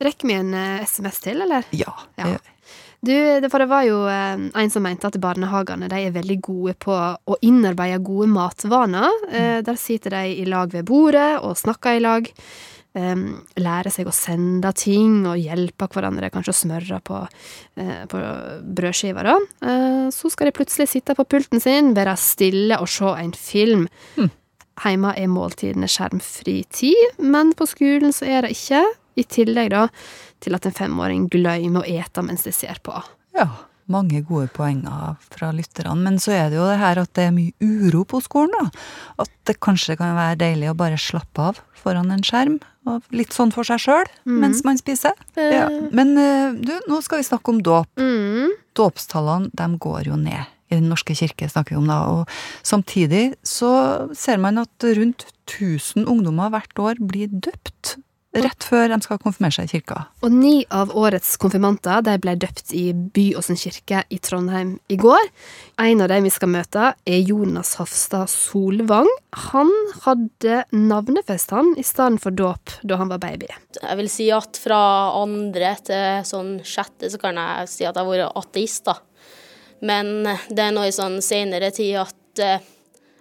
Rekker 0.00 0.28
vi 0.28 0.34
en 0.34 0.54
eh, 0.54 0.84
SMS 0.84 1.20
til, 1.20 1.40
eller? 1.42 1.64
Ja. 1.72 1.92
Ja. 2.16 2.36
Du, 3.00 3.40
det, 3.40 3.48
for 3.48 3.62
det 3.62 3.70
var 3.70 3.86
jo 3.88 4.02
eh, 4.12 4.42
en 4.60 4.72
som 4.72 4.84
mente 4.84 5.08
at 5.08 5.16
barnehagene 5.20 5.88
de 5.88 6.02
er 6.04 6.12
veldig 6.12 6.36
gode 6.44 6.74
på 6.84 6.92
å 6.92 7.38
innarbeide 7.40 8.02
gode 8.04 8.28
matvaner. 8.28 9.14
Eh, 9.32 9.60
der 9.64 9.78
sitter 9.80 10.18
de 10.18 10.34
i 10.42 10.44
lag 10.48 10.68
ved 10.74 10.84
bordet 10.90 11.38
og 11.40 11.56
snakker 11.56 11.96
i 11.96 12.04
lag. 12.04 12.28
Um, 12.90 13.44
lærer 13.54 13.86
seg 13.94 14.08
å 14.10 14.12
sende 14.14 14.72
ting 14.74 15.20
og 15.30 15.38
hjelpe 15.38 15.86
hverandre, 15.94 16.26
kanskje 16.34 16.50
å 16.50 16.56
smøre 16.58 16.96
på, 17.06 17.20
eh, 17.78 18.00
på 18.10 18.22
brødskiver. 18.66 19.22
da. 19.22 19.36
Eh, 19.62 20.08
så 20.10 20.30
skal 20.30 20.50
de 20.50 20.56
plutselig 20.58 20.88
sitte 20.88 21.14
på 21.14 21.24
pulten 21.24 21.62
sin, 21.62 21.94
være 21.94 22.16
stille 22.18 22.80
og 22.80 22.88
se 22.88 23.04
en 23.04 23.30
film. 23.30 23.86
Hjemme 24.82 25.14
er 25.16 25.28
måltidene 25.28 25.86
skjermfri 25.86 26.64
tid, 26.68 27.14
men 27.18 27.52
på 27.52 27.68
skolen 27.68 28.10
så 28.10 28.26
er 28.26 28.42
det 28.42 28.56
ikke. 28.56 28.82
I 29.18 29.22
tillegg 29.22 29.70
da 29.70 29.88
til 30.40 30.56
at 30.56 30.68
en 30.68 30.76
femåring 30.76 31.26
glemmer 31.32 31.82
å 31.82 31.88
ete 31.88 32.24
mens 32.24 32.46
de 32.46 32.52
ser 32.54 32.80
på. 32.84 32.94
Ja, 33.36 33.48
mange 33.90 34.22
gode 34.26 34.48
poenger 34.54 35.16
fra 35.32 35.50
lytterne. 35.54 35.96
Men 36.04 36.18
så 36.22 36.34
er 36.36 36.50
det 36.50 36.60
jo 36.60 36.68
det 36.68 36.78
her 36.80 37.00
at 37.02 37.12
det 37.18 37.26
er 37.28 37.34
mye 37.34 37.54
uro 37.60 38.04
på 38.08 38.22
skolen, 38.24 38.54
da. 38.54 38.70
At 39.24 39.32
det 39.48 39.58
kanskje 39.62 39.98
kan 39.98 40.14
være 40.18 40.38
deilig 40.44 40.70
å 40.70 40.78
bare 40.78 41.00
slappe 41.00 41.50
av 41.50 41.60
foran 41.80 42.12
en 42.14 42.24
skjerm. 42.26 42.60
Og 42.88 43.04
litt 43.14 43.34
sånn 43.36 43.52
for 43.52 43.66
seg 43.66 43.82
sjøl 43.82 44.06
mm. 44.24 44.38
mens 44.40 44.62
man 44.66 44.78
spiser. 44.80 45.16
Eh. 45.36 45.52
Ja. 45.58 45.66
Men 45.96 46.14
eh, 46.20 46.56
du, 46.56 46.72
nå 46.88 47.00
skal 47.04 47.20
vi 47.20 47.28
snakke 47.28 47.52
om 47.52 47.60
dåp. 47.64 47.90
Mm. 48.00 48.54
Dåpstallene, 48.78 49.50
de 49.56 49.68
går 49.82 50.10
jo 50.12 50.18
ned. 50.20 50.48
I 50.70 50.78
Den 50.78 50.86
norske 50.92 51.16
kirke 51.18 51.48
snakker 51.50 51.74
vi 51.74 51.80
om 51.80 51.90
da. 51.90 51.98
Og 52.14 52.30
samtidig 52.66 53.34
så 53.46 53.72
ser 54.16 54.38
man 54.42 54.62
at 54.62 54.86
rundt 54.86 55.26
1000 55.50 56.06
ungdommer 56.06 56.52
hvert 56.54 56.78
år 56.78 57.02
blir 57.02 57.32
døpt. 57.32 57.98
Rett 58.30 58.62
før 58.62 58.92
de 58.92 58.96
skal 59.02 59.18
konfirmere 59.18 59.56
seg 59.56 59.66
i 59.66 59.72
kirka. 59.72 60.04
Og 60.22 60.30
ni 60.30 60.60
av 60.70 60.92
årets 60.94 61.32
konfirmanter 61.42 62.04
de 62.06 62.12
ble 62.22 62.36
døpt 62.38 62.70
i 62.78 62.92
Byåsen 62.94 63.58
kirke 63.58 64.04
i 64.06 64.20
Trondheim 64.22 64.76
i 64.86 64.98
går. 65.00 65.24
En 65.82 66.04
av 66.04 66.12
dem 66.12 66.28
vi 66.28 66.30
skal 66.30 66.52
møte, 66.52 66.92
er 66.94 67.26
Jonas 67.26 67.74
Hafstad 67.80 68.30
Solvang. 68.30 69.10
Han 69.50 69.72
hadde 70.04 70.60
navnefest 70.70 71.50
han 71.56 71.72
i 71.74 71.82
stedet 71.86 72.22
for 72.22 72.30
dåp 72.30 72.76
da 72.86 73.00
han 73.00 73.10
var 73.10 73.18
baby. 73.24 73.50
Jeg 73.80 73.98
vil 73.98 74.10
si 74.12 74.28
at 74.30 74.62
fra 74.62 74.78
andre 75.18 75.74
til 75.90 76.26
sånn 76.30 76.60
sjette 76.62 77.10
så 77.10 77.18
kan 77.18 77.40
jeg 77.40 77.72
si 77.72 77.82
at 77.82 77.98
jeg 77.98 78.04
har 78.04 78.12
vært 78.12 78.38
ateist, 78.38 78.86
da. 78.86 79.00
Men 79.82 80.28
det 80.46 80.68
er 80.68 80.76
nå 80.76 80.84
i 80.86 80.94
sånn 80.94 81.18
senere 81.24 81.72
tid 81.74 81.98
at 82.04 82.44
eh, 82.44 82.62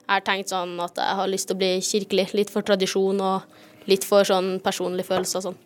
jeg 0.10 0.12
har 0.12 0.26
tenkt 0.26 0.54
sånn 0.54 0.78
at 0.82 0.98
jeg 1.02 1.18
har 1.18 1.30
lyst 1.30 1.50
til 1.50 1.58
å 1.58 1.62
bli 1.64 1.72
kirkelig. 1.86 2.30
Litt 2.38 2.54
for 2.54 2.66
tradisjon 2.66 3.26
og 3.26 3.66
litt 3.88 4.06
for 4.08 4.28
sånn 4.28 4.58
personlig 4.64 5.08
følelse 5.08 5.40
og 5.40 5.48
sånn. 5.50 5.60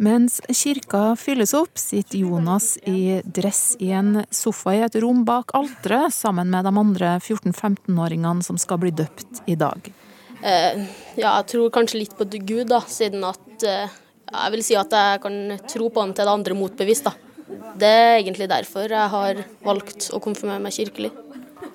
Mens 0.00 0.38
kirka 0.48 1.12
fylles 1.20 1.52
opp, 1.52 1.76
sitter 1.76 2.22
Jonas 2.22 2.78
i 2.88 3.20
dress 3.20 3.74
i 3.84 3.90
en 3.92 4.22
sofa 4.32 4.72
i 4.72 4.84
et 4.86 4.94
rom 5.02 5.26
bak 5.28 5.52
alteret, 5.58 6.14
sammen 6.16 6.48
med 6.48 6.64
de 6.64 6.72
andre 6.72 7.10
14-15-åringene 7.20 8.46
som 8.46 8.56
skal 8.60 8.80
bli 8.80 8.94
døpt 8.96 9.42
i 9.44 9.58
dag. 9.60 9.90
Eh, 10.40 10.86
ja, 11.20 11.34
jeg 11.34 11.48
tror 11.52 11.72
kanskje 11.74 12.00
litt 12.00 12.14
på 12.16 12.24
Gud, 12.32 12.70
da, 12.70 12.80
siden 12.88 13.26
at 13.28 13.66
eh, 13.68 13.98
Jeg 14.30 14.52
vil 14.54 14.62
si 14.64 14.76
at 14.78 14.92
jeg 14.94 15.20
kan 15.20 15.36
tro 15.68 15.90
på 15.90 16.00
han 16.00 16.14
til 16.14 16.24
det 16.24 16.32
andre 16.32 16.56
motbevist, 16.56 17.10
da. 17.10 17.12
Det 17.76 17.90
er 17.90 18.20
egentlig 18.20 18.46
derfor 18.48 18.88
jeg 18.88 19.12
har 19.12 19.42
valgt 19.66 20.08
å 20.14 20.20
konfirmere 20.22 20.62
meg 20.62 20.76
kirkelig. 20.76 21.10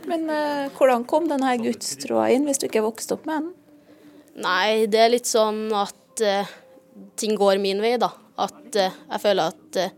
Men 0.10 0.26
eh, 0.32 0.72
hvordan 0.74 1.06
kom 1.06 1.30
denne 1.30 1.54
gudstroa 1.62 2.32
inn, 2.34 2.48
hvis 2.50 2.64
du 2.64 2.66
ikke 2.70 2.86
vokste 2.86 3.20
opp 3.20 3.30
med 3.30 3.44
den? 3.44 3.54
Nei, 4.44 4.86
det 4.92 5.00
er 5.00 5.14
litt 5.14 5.30
sånn 5.30 5.70
at 5.76 6.24
uh, 6.26 6.56
ting 7.20 7.38
går 7.40 7.62
min 7.64 7.80
vei, 7.84 7.96
da. 8.02 8.12
At 8.42 8.76
uh, 8.76 8.98
jeg 9.14 9.24
føler 9.24 9.54
at 9.54 9.80
uh, 9.80 9.94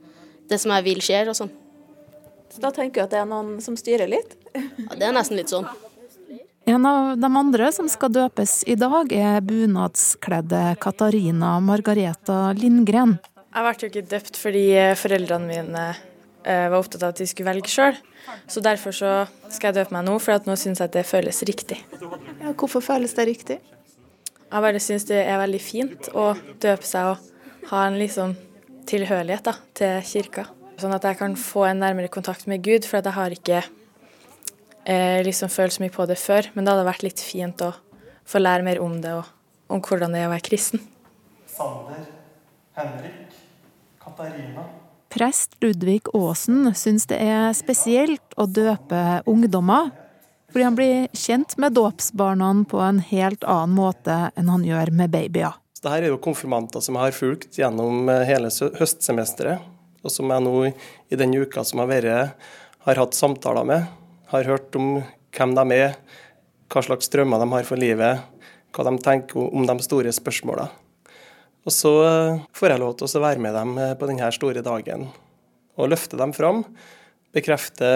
det 0.47 0.60
som 0.62 0.73
jeg 0.76 0.86
vil, 0.86 1.02
skjer 1.04 1.32
og 1.32 1.38
sånn. 1.39 1.52
Så 2.54 2.62
da 2.63 2.71
tenker 2.73 3.02
du 3.02 3.06
at 3.08 3.15
det 3.15 3.21
er 3.21 3.30
noen 3.30 3.58
som 3.63 3.76
styrer 3.80 4.10
litt? 4.10 4.38
Ja, 4.54 4.95
det 4.95 5.10
er 5.10 5.15
nesten 5.15 5.39
litt 5.39 5.52
sånn. 5.52 5.67
En 6.67 6.86
av 6.86 7.13
de 7.15 7.28
andre 7.39 7.69
som 7.71 7.88
skal 7.88 8.12
døpes 8.12 8.60
i 8.67 8.76
dag, 8.76 9.12
er 9.13 9.39
bunadskledde 9.45 10.76
Katarina 10.84 11.54
Margareta 11.63 12.52
Lindgren. 12.58 13.15
Jeg 13.56 13.63
ble 13.63 13.73
jo 13.80 13.89
ikke 13.91 14.04
døpt 14.12 14.39
fordi 14.41 14.65
foreldrene 15.00 15.47
mine 15.47 15.86
eh, 16.43 16.67
var 16.67 16.76
opptatt 16.82 17.06
av 17.06 17.13
at 17.13 17.21
de 17.21 17.30
skulle 17.30 17.47
velge 17.54 17.71
sjøl. 17.71 17.95
Så 18.52 18.60
derfor 18.65 18.95
så 18.95 19.13
skal 19.47 19.69
jeg 19.69 19.78
døpe 19.80 19.95
meg 19.95 20.10
nå, 20.10 20.17
for 20.19 20.36
at 20.36 20.50
nå 20.50 20.58
syns 20.60 20.82
jeg 20.84 20.91
at 20.91 20.97
det 20.97 21.06
føles 21.08 21.39
riktig. 21.47 21.80
Ja, 22.41 22.52
hvorfor 22.52 22.84
føles 22.84 23.15
det 23.15 23.30
riktig? 23.32 23.62
Jeg 24.47 24.63
bare 24.63 24.79
syns 24.79 25.03
det 25.10 25.19
er 25.27 25.41
veldig 25.41 25.60
fint 25.60 26.07
å 26.15 26.29
døpe 26.63 26.88
seg 26.88 27.13
og 27.13 27.71
ha 27.71 27.81
en 27.88 27.97
liksom 27.99 28.36
tilhørighet 28.88 29.43
da, 29.43 29.53
til 29.75 29.97
kirka. 30.07 30.45
Sånn 30.79 30.95
at 30.95 31.03
jeg 31.03 31.17
kan 31.19 31.36
få 31.39 31.65
en 31.67 31.81
nærmere 31.83 32.12
kontakt 32.13 32.47
med 32.47 32.63
Gud, 32.63 32.86
for 32.88 33.01
at 33.01 33.10
jeg 33.10 33.17
har 33.17 33.33
ikke 33.36 33.60
eh, 34.86 35.19
liksom 35.27 35.51
følt 35.51 35.75
så 35.75 35.83
mye 35.83 35.93
på 35.93 36.05
det 36.07 36.19
før. 36.21 36.47
Men 36.53 36.63
det 36.63 36.75
hadde 36.75 36.88
vært 36.88 37.03
litt 37.03 37.23
fint 37.23 37.63
å 37.65 37.73
få 38.27 38.39
lære 38.39 38.63
mer 38.67 38.79
om 38.83 38.99
det, 39.03 39.17
og 39.17 39.73
om 39.73 39.83
hvordan 39.83 40.15
det 40.15 40.23
er 40.23 40.29
å 40.29 40.33
være 40.36 40.47
kristen. 40.47 40.83
Sander, 41.51 42.05
Henrik, 42.77 43.39
Katarina. 44.03 44.67
Prest 45.12 45.55
Ludvig 45.63 46.07
Aasen 46.15 46.67
syns 46.77 47.07
det 47.10 47.17
er 47.23 47.51
spesielt 47.57 48.36
å 48.39 48.45
døpe 48.47 49.23
ungdommer, 49.27 49.89
fordi 50.58 50.65
han 50.65 50.76
blir 50.76 51.08
kjent 51.13 51.54
med 51.62 51.76
dåpsbarna 51.78 52.65
på 52.70 52.80
en 52.82 52.98
helt 53.00 53.43
annen 53.46 53.76
måte 53.78 54.15
enn 54.34 54.48
han 54.50 54.63
gjør 54.65 54.89
med 54.89 55.12
babyer. 55.13 55.54
Så 55.78 55.84
Dette 55.86 56.00
er 56.00 56.08
jo 56.10 56.17
konfirmanter 56.17 56.82
som 56.82 56.98
jeg 56.98 57.06
har 57.06 57.13
fulgt 57.13 57.60
gjennom 57.60 58.10
eh, 58.10 58.24
hele 58.26 58.50
høstsemesteret, 58.50 59.67
og 60.02 60.10
som 60.10 60.34
jeg 60.34 60.41
nå 60.48 60.56
i 60.65 61.20
den 61.22 61.36
uka 61.38 61.62
som 61.62 61.84
har 61.84 61.91
vært, 61.91 62.50
har 62.88 63.02
hatt 63.04 63.13
samtaler 63.13 63.70
med. 63.70 63.86
Har 64.34 64.50
hørt 64.50 64.74
om 64.82 64.96
hvem 65.38 65.54
de 65.60 65.78
er, 65.78 65.93
hva 66.74 66.86
slags 66.89 67.13
drømmer 67.13 67.46
de 67.46 67.52
har 67.54 67.70
for 67.70 67.78
livet, 67.78 68.26
hva 68.74 68.89
de 68.89 68.98
tenker 69.06 69.54
om 69.54 69.70
de 69.70 69.78
store 69.86 70.10
spørsmåla. 70.10 70.72
Og 71.70 71.76
så 71.84 71.96
eh, 72.02 72.43
får 72.58 72.74
jeg 72.74 72.82
lov 72.88 72.98
til 72.98 73.13
å 73.13 73.26
være 73.30 73.46
med 73.46 73.54
dem 73.62 73.78
eh, 73.78 73.93
på 73.93 74.10
denne 74.10 74.34
store 74.34 74.65
dagen 74.65 75.06
og 75.78 75.93
løfte 75.93 76.17
dem 76.17 76.34
fram. 76.34 76.65
Bekrefte 77.35 77.89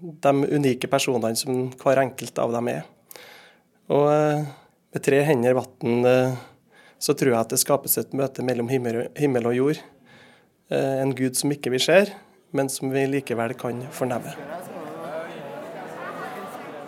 de 0.00 0.32
unike 0.48 0.88
personene 0.90 1.36
som 1.36 1.68
hver 1.82 2.00
enkelt 2.02 2.38
av 2.40 2.54
dem 2.54 2.70
er. 2.72 2.86
Og 3.92 4.08
eh, 4.08 4.46
med 4.92 5.04
tre 5.04 5.20
hender 5.28 5.56
vann 5.58 6.08
eh, 6.08 6.40
så 7.02 7.14
tror 7.18 7.34
jeg 7.34 7.40
at 7.40 7.52
det 7.52 7.60
skapes 7.60 7.98
et 8.00 8.14
møte 8.16 8.44
mellom 8.46 8.70
himmel 8.70 9.06
himmel 9.18 9.50
og 9.50 9.58
jord. 9.58 9.82
Eh, 10.72 11.00
En 11.02 11.14
Gud 11.18 11.36
som 11.38 11.52
ikke 11.52 11.72
vi 11.74 11.82
ser, 11.82 12.14
men 12.52 12.70
som 12.72 12.92
vi 12.92 13.04
likevel 13.10 13.56
kan 13.58 13.84
fornemme. 13.92 14.34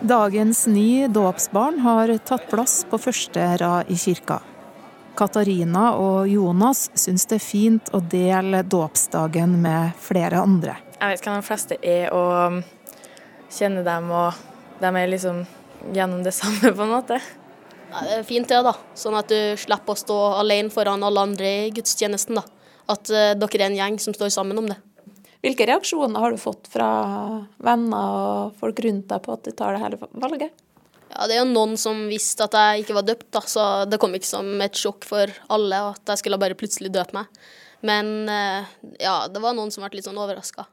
Dagens 0.05 0.65
ni 0.67 1.07
dåpsbarn 1.07 1.79
har 1.85 2.11
tatt 2.27 2.49
plass 2.51 2.83
på 2.89 2.99
første 3.01 3.45
rad 3.61 3.89
i 3.89 3.97
kirka. 3.97 4.41
Katarina 5.15 5.93
og 5.95 6.27
Jonas 6.27 6.89
syns 6.99 7.23
det 7.31 7.39
er 7.39 7.45
fint 7.45 7.91
å 7.95 8.01
dele 8.03 8.65
dåpsdagen 8.67 9.55
med 9.63 9.95
flere 10.03 10.43
andre. 10.43 10.75
Jeg 10.95 11.11
vet 11.11 11.25
hva 11.27 11.35
de 11.35 11.45
fleste 11.45 11.77
er, 11.83 12.13
og 12.15 12.61
kjenner 13.51 13.85
dem, 13.85 14.11
og 14.15 14.37
de 14.81 14.91
er 14.91 15.11
liksom 15.11 15.43
gjennom 15.95 16.23
det 16.25 16.33
samme, 16.39 16.71
på 16.71 16.85
en 16.85 16.93
måte. 16.93 17.19
Ja, 17.91 18.01
det 18.01 18.17
er 18.17 18.27
fint 18.27 18.49
det, 18.49 18.61
da. 18.65 18.73
Sånn 18.97 19.15
at 19.19 19.31
du 19.31 19.55
slipper 19.59 19.95
å 19.95 19.99
stå 19.99 20.19
alene 20.41 20.73
foran 20.73 21.05
alle 21.05 21.27
andre 21.29 21.53
i 21.67 21.71
gudstjenesten. 21.75 22.39
da. 22.39 22.45
At 22.91 23.09
uh, 23.09 23.31
dere 23.37 23.61
er 23.61 23.69
en 23.69 23.79
gjeng 23.79 23.97
som 24.01 24.15
står 24.15 24.33
sammen 24.33 24.59
om 24.61 24.67
det. 24.69 24.77
Hvilke 25.45 25.67
reaksjoner 25.69 26.21
har 26.21 26.33
du 26.33 26.41
fått 26.41 26.69
fra 26.73 26.87
venner 27.61 28.15
og 28.17 28.55
folk 28.57 28.79
rundt 28.81 29.11
deg 29.11 29.21
på 29.21 29.33
at 29.35 29.45
du 29.45 29.51
tar 29.53 29.75
det 29.75 29.83
hele 29.83 29.99
valget? 30.09 30.55
Ja, 31.11 31.27
Det 31.27 31.35
er 31.35 31.43
jo 31.43 31.51
noen 31.51 31.75
som 31.77 32.07
visste 32.09 32.47
at 32.47 32.57
jeg 32.57 32.83
ikke 32.83 32.97
var 32.97 33.05
døpt, 33.05 33.27
da, 33.35 33.43
så 33.45 33.65
det 33.85 33.99
kom 34.01 34.15
ikke 34.17 34.27
som 34.27 34.49
et 34.65 34.79
sjokk 34.79 35.05
for 35.05 35.31
alle 35.53 35.83
at 35.91 36.11
jeg 36.11 36.23
skulle 36.23 36.41
bare 36.41 36.57
plutselig 36.57 36.89
døpe 36.95 37.15
meg. 37.19 37.29
Men 37.85 38.29
eh, 38.31 38.71
ja, 39.03 39.27
det 39.29 39.43
var 39.43 39.53
noen 39.53 39.69
som 39.71 39.85
ble 39.85 39.99
litt 39.99 40.07
sånn 40.07 40.17
overraska. 40.17 40.65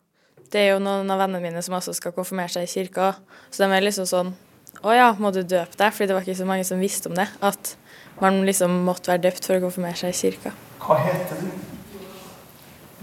Det 0.52 0.60
er 0.60 0.74
jo 0.74 0.82
noen 0.84 1.08
av 1.10 1.22
vennene 1.22 1.40
mine 1.42 1.62
som 1.64 1.78
også 1.78 1.94
skal 1.96 2.14
konfirmere 2.16 2.52
seg 2.52 2.66
i 2.66 2.72
kirka, 2.72 3.14
så 3.50 3.64
de 3.64 3.70
er 3.72 3.86
liksom 3.86 4.08
sånn 4.08 4.34
Å 4.82 4.92
ja, 4.96 5.08
må 5.14 5.30
du 5.30 5.42
døpe 5.44 5.76
deg? 5.78 5.92
Fordi 5.94 6.08
det 6.10 6.14
var 6.16 6.24
ikke 6.26 6.40
så 6.40 6.48
mange 6.48 6.64
som 6.66 6.80
visste 6.82 7.10
om 7.10 7.14
det. 7.14 7.28
At 7.44 7.76
man 8.20 8.40
liksom 8.48 8.80
måtte 8.86 9.12
være 9.12 9.28
døpt 9.28 9.46
for 9.46 9.60
å 9.60 9.66
konfirmere 9.68 10.00
seg 10.00 10.10
i 10.10 10.18
kirka. 10.18 10.54
Hva 10.82 10.96
heter 11.04 11.38
du? 11.44 11.52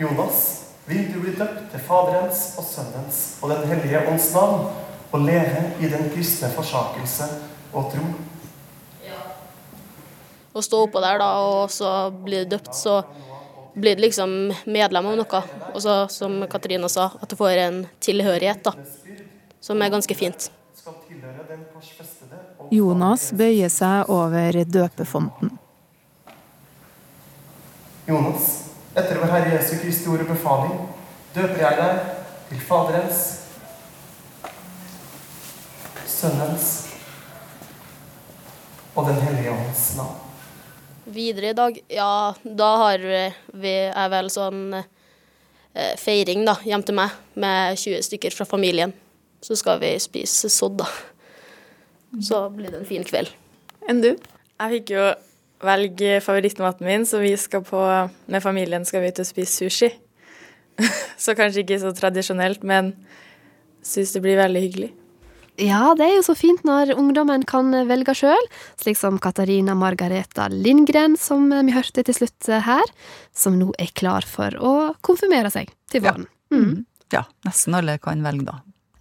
Jonas? 0.01 0.59
vil 0.89 1.05
du 1.13 1.19
bli 1.21 1.35
døpt 1.37 1.69
til 1.69 1.81
Faderens 1.85 2.39
og 2.57 2.65
Sønnens 2.65 3.19
og 3.43 3.51
Den 3.51 3.67
hellige 3.69 4.01
ånds 4.09 4.31
navn, 4.33 4.69
og 5.11 5.25
leve 5.25 5.61
i 5.81 5.89
den 5.89 6.09
kristne 6.13 6.49
forsakelse 6.53 7.27
og 7.73 7.91
tro. 7.93 8.07
Ja. 9.05 9.19
Å 10.53 10.63
stå 10.65 10.83
oppå 10.85 11.01
der 11.01 11.21
da, 11.21 11.29
og 11.45 11.69
så 11.73 11.91
bli 12.13 12.41
døpt, 12.49 12.73
så 12.77 12.99
blir 13.73 13.95
du 13.95 14.01
liksom 14.01 14.53
medlem 14.65 15.05
av 15.11 15.17
noe. 15.19 15.41
Og 15.73 15.81
så, 15.83 15.95
som 16.11 16.41
Katarina 16.51 16.89
sa, 16.89 17.09
at 17.21 17.29
du 17.29 17.35
får 17.39 17.63
en 17.65 17.81
tilhørighet, 18.03 18.63
da. 18.63 18.73
Som 19.61 19.81
er 19.81 19.91
ganske 19.93 20.15
fint. 20.15 20.49
Jonas 22.71 23.31
bøyer 23.33 23.71
seg 23.73 24.11
over 24.13 24.63
døpefonten. 24.65 25.51
Jonas, 28.09 28.47
etter 28.97 29.19
vår 29.21 29.33
Herre 29.33 29.57
Jesu 29.57 29.75
Kristi 29.81 30.09
ord 30.09 30.23
og 30.23 30.31
befaling, 30.31 30.79
døper 31.35 31.61
jeg 31.61 31.77
deg 31.77 31.99
til 32.49 32.63
Faderens, 32.65 33.19
Sønnens 36.09 36.71
og 38.95 39.05
Den 39.07 39.21
hellige 39.23 39.53
ånds 39.53 39.85
navn. 39.97 40.28
Videre 41.09 41.49
i 41.49 41.57
dag, 41.57 41.77
ja, 41.89 42.35
da 42.43 42.69
har 42.83 43.01
vi 43.01 43.75
er 43.89 44.09
vel 44.13 44.29
sånn 44.29 44.75
eh, 44.77 45.95
feiring 45.97 46.43
da, 46.45 46.57
hjem 46.67 46.83
til 46.85 46.97
meg 46.99 47.15
med 47.39 47.79
20 47.81 48.05
stykker 48.05 48.35
fra 48.35 48.45
familien. 48.49 48.93
Så 49.41 49.57
skal 49.57 49.79
vi 49.81 49.93
spise 50.03 50.51
sodd, 50.53 50.77
da. 50.81 50.89
Så 52.25 52.43
blir 52.53 52.69
det 52.69 52.81
en 52.81 52.89
fin 52.89 53.05
kveld. 53.05 53.31
Enn 53.89 54.03
du? 54.03 54.11
Jeg 54.11 54.73
fikk 54.75 54.93
jo 54.93 55.07
velge 55.65 56.19
favorittmaten 56.23 56.87
min, 56.87 57.05
så 57.07 57.21
vi 57.21 57.33
skal 57.37 57.63
på 57.65 57.79
Med 58.27 58.43
familien 58.43 58.85
skal 58.85 59.03
vi 59.03 59.11
ut 59.11 59.19
og 59.19 59.27
spise 59.27 59.63
sushi. 59.63 59.89
så 61.23 61.35
kanskje 61.35 61.63
ikke 61.63 61.79
så 61.81 61.91
tradisjonelt, 61.95 62.63
men 62.63 62.93
syns 63.83 64.13
det 64.13 64.21
blir 64.23 64.39
veldig 64.39 64.61
hyggelig. 64.61 64.91
Ja, 65.59 65.93
det 65.97 66.05
er 66.07 66.15
jo 66.17 66.23
så 66.29 66.35
fint 66.39 66.63
når 66.67 66.93
ungdommen 66.95 67.43
kan 67.47 67.73
velge 67.89 68.13
sjøl, 68.15 68.45
slik 68.79 68.95
som 68.99 69.17
Katarina 69.21 69.75
Margareta 69.75 70.47
Lindgren, 70.53 71.17
som 71.19 71.49
vi 71.51 71.75
hørte 71.75 72.05
til 72.07 72.15
slutt 72.15 72.47
her, 72.65 72.93
som 73.35 73.57
nå 73.59 73.73
er 73.81 73.91
klar 73.97 74.25
for 74.27 74.55
å 74.55 74.73
konfirmere 75.05 75.51
seg 75.53 75.71
til 75.91 76.05
våren. 76.05 76.27
Mm. 76.53 76.85
Ja, 77.11 77.25
nesten 77.47 77.75
alle 77.77 77.97
kan 78.01 78.23
velge, 78.23 78.45
da. 78.47 78.59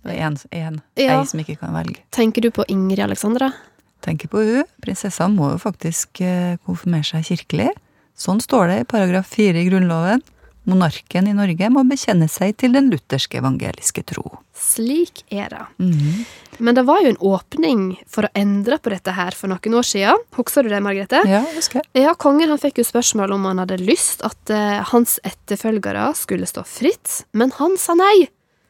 Det 0.08 0.14
er 0.16 0.26
en, 0.30 0.38
en, 0.50 0.80
Ja. 0.96 1.18
som 1.26 1.40
ikke 1.42 1.58
kan 1.60 1.74
velge. 1.76 2.02
Tenker 2.14 2.42
du 2.42 2.50
på 2.54 2.64
Ingrid 2.68 3.04
Alexandra? 3.04 3.52
Tenker 4.00 4.30
på 4.30 4.40
hun. 4.42 4.64
Prinsessa 4.82 5.26
må 5.28 5.52
jo 5.52 5.58
faktisk 5.62 6.20
eh, 6.24 6.56
konfirmere 6.64 7.04
seg 7.04 7.26
kirkelig. 7.26 7.70
Sånn 8.18 8.40
står 8.42 8.70
det 8.70 8.76
i 8.80 8.88
paragraf 8.88 9.28
fire 9.34 9.60
i 9.60 9.68
Grunnloven. 9.68 10.22
Monarken 10.68 11.28
i 11.30 11.34
Norge 11.36 11.70
må 11.72 11.84
bekjenne 11.88 12.28
seg 12.30 12.56
til 12.60 12.74
den 12.76 12.90
lutherske 12.92 13.40
evangeliske 13.40 14.04
tro. 14.10 14.24
Slik 14.58 15.22
er 15.30 15.48
det. 15.52 15.64
Mhm. 15.78 16.24
Men 16.58 16.74
det 16.74 16.82
var 16.88 17.02
jo 17.02 17.12
en 17.12 17.20
åpning 17.22 17.82
for 18.10 18.26
å 18.26 18.32
endre 18.34 18.78
på 18.82 18.90
dette 18.90 19.12
her 19.14 19.30
for 19.30 19.46
noen 19.52 19.76
år 19.78 19.86
siden. 19.86 20.24
Husker 20.34 20.66
du 20.66 20.72
det, 20.72 20.80
Margrethe? 20.82 21.20
Ja, 21.30 21.44
husker 21.54 21.80
jeg. 21.80 22.02
Ja, 22.02 22.14
Kongen 22.18 22.50
han 22.50 22.58
fikk 22.58 22.80
jo 22.82 22.86
spørsmål 22.88 23.36
om 23.36 23.44
han 23.46 23.62
hadde 23.62 23.78
lyst 23.78 24.24
at 24.26 24.50
uh, 24.50 24.82
hans 24.90 25.20
etterfølgere 25.22 26.08
skulle 26.18 26.48
stå 26.50 26.64
fritt, 26.66 27.20
men 27.32 27.54
han 27.60 27.78
sa 27.78 27.94
nei. 27.94 28.26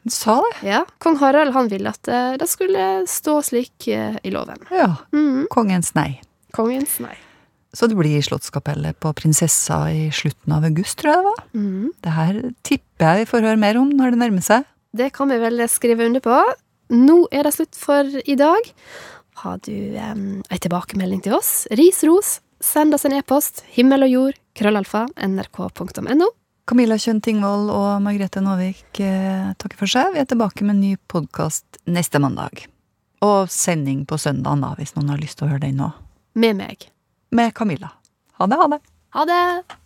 Sa 0.09 0.37
det? 0.45 0.69
Ja, 0.69 0.83
Kong 1.01 1.17
Harald 1.19 1.53
han 1.57 1.67
ville 1.71 1.89
at 1.89 2.07
uh, 2.07 2.37
det 2.39 2.47
skulle 2.49 3.07
stå 3.09 3.39
slik 3.49 3.89
uh, 3.89 4.15
i 4.21 4.29
loven. 4.33 4.61
Ja. 4.69 4.93
Kongens 5.49 5.95
nei. 5.97 6.21
Kongens 6.55 6.99
nei. 7.01 7.17
Så 7.73 7.85
det 7.89 7.97
blir 7.99 8.21
Slottskapellet 8.25 8.97
på 9.01 9.11
Prinsessa 9.13 9.83
i 9.93 10.07
slutten 10.13 10.53
av 10.55 10.63
august, 10.65 10.97
tror 11.01 11.11
jeg 11.11 11.19
det 11.19 11.27
var. 11.27 11.43
Mhm. 11.57 11.89
Det 12.05 12.13
her 12.15 12.39
tipper 12.65 13.05
jeg 13.09 13.25
vi 13.25 13.29
får 13.33 13.45
høre 13.49 13.61
mer 13.61 13.77
om 13.81 13.89
når 13.93 14.13
det 14.15 14.21
nærmer 14.23 14.45
seg. 14.45 14.65
Det 14.91 15.11
kan 15.13 15.29
vi 15.29 15.37
vel 15.37 15.61
skrive 15.69 16.05
under 16.05 16.23
på. 16.23 16.35
Nå 16.89 17.21
er 17.31 17.45
det 17.45 17.53
slutt 17.53 17.77
for 17.77 18.07
i 18.25 18.35
dag. 18.39 18.69
Har 19.43 19.59
du 19.63 19.73
um, 19.95 20.41
ei 20.49 20.59
tilbakemelding 20.59 21.21
til 21.23 21.37
oss? 21.37 21.67
Ris, 21.77 22.01
ros. 22.07 22.39
Send 22.59 22.95
oss 22.97 23.05
en 23.07 23.15
e-post. 23.15 23.63
Himmel 23.75 24.07
og 24.07 24.11
jord. 24.11 24.39
Krøllalfa. 24.57 25.05
nrk.no. 25.15 26.31
Camilla 26.69 26.99
Kjønn 27.01 27.21
Tingvold 27.25 27.71
og 27.73 28.01
Margrethe 28.05 28.43
Nåvik 28.45 28.99
eh, 29.01 29.53
takker 29.57 29.79
for 29.79 29.89
seg. 29.89 30.11
Vi 30.13 30.21
er 30.21 30.27
tilbake 30.29 30.65
med 30.65 30.75
en 30.75 30.83
ny 30.83 30.91
podkast 31.09 31.79
neste 31.89 32.21
mandag. 32.21 32.67
Og 33.25 33.49
sending 33.53 34.03
på 34.09 34.19
søndagen, 34.21 34.61
da, 34.65 34.75
hvis 34.77 34.93
noen 34.97 35.13
har 35.15 35.21
lyst 35.21 35.39
til 35.39 35.47
å 35.47 35.53
høre 35.53 35.65
den 35.65 35.79
nå. 35.81 35.89
Med 36.37 36.59
meg. 36.59 36.89
Med 37.33 37.55
Camilla. 37.57 37.93
Ha 38.37 38.49
det, 38.49 38.59
ha 38.61 38.69
det. 38.75 38.81
Ha 39.17 39.25
det! 39.29 39.79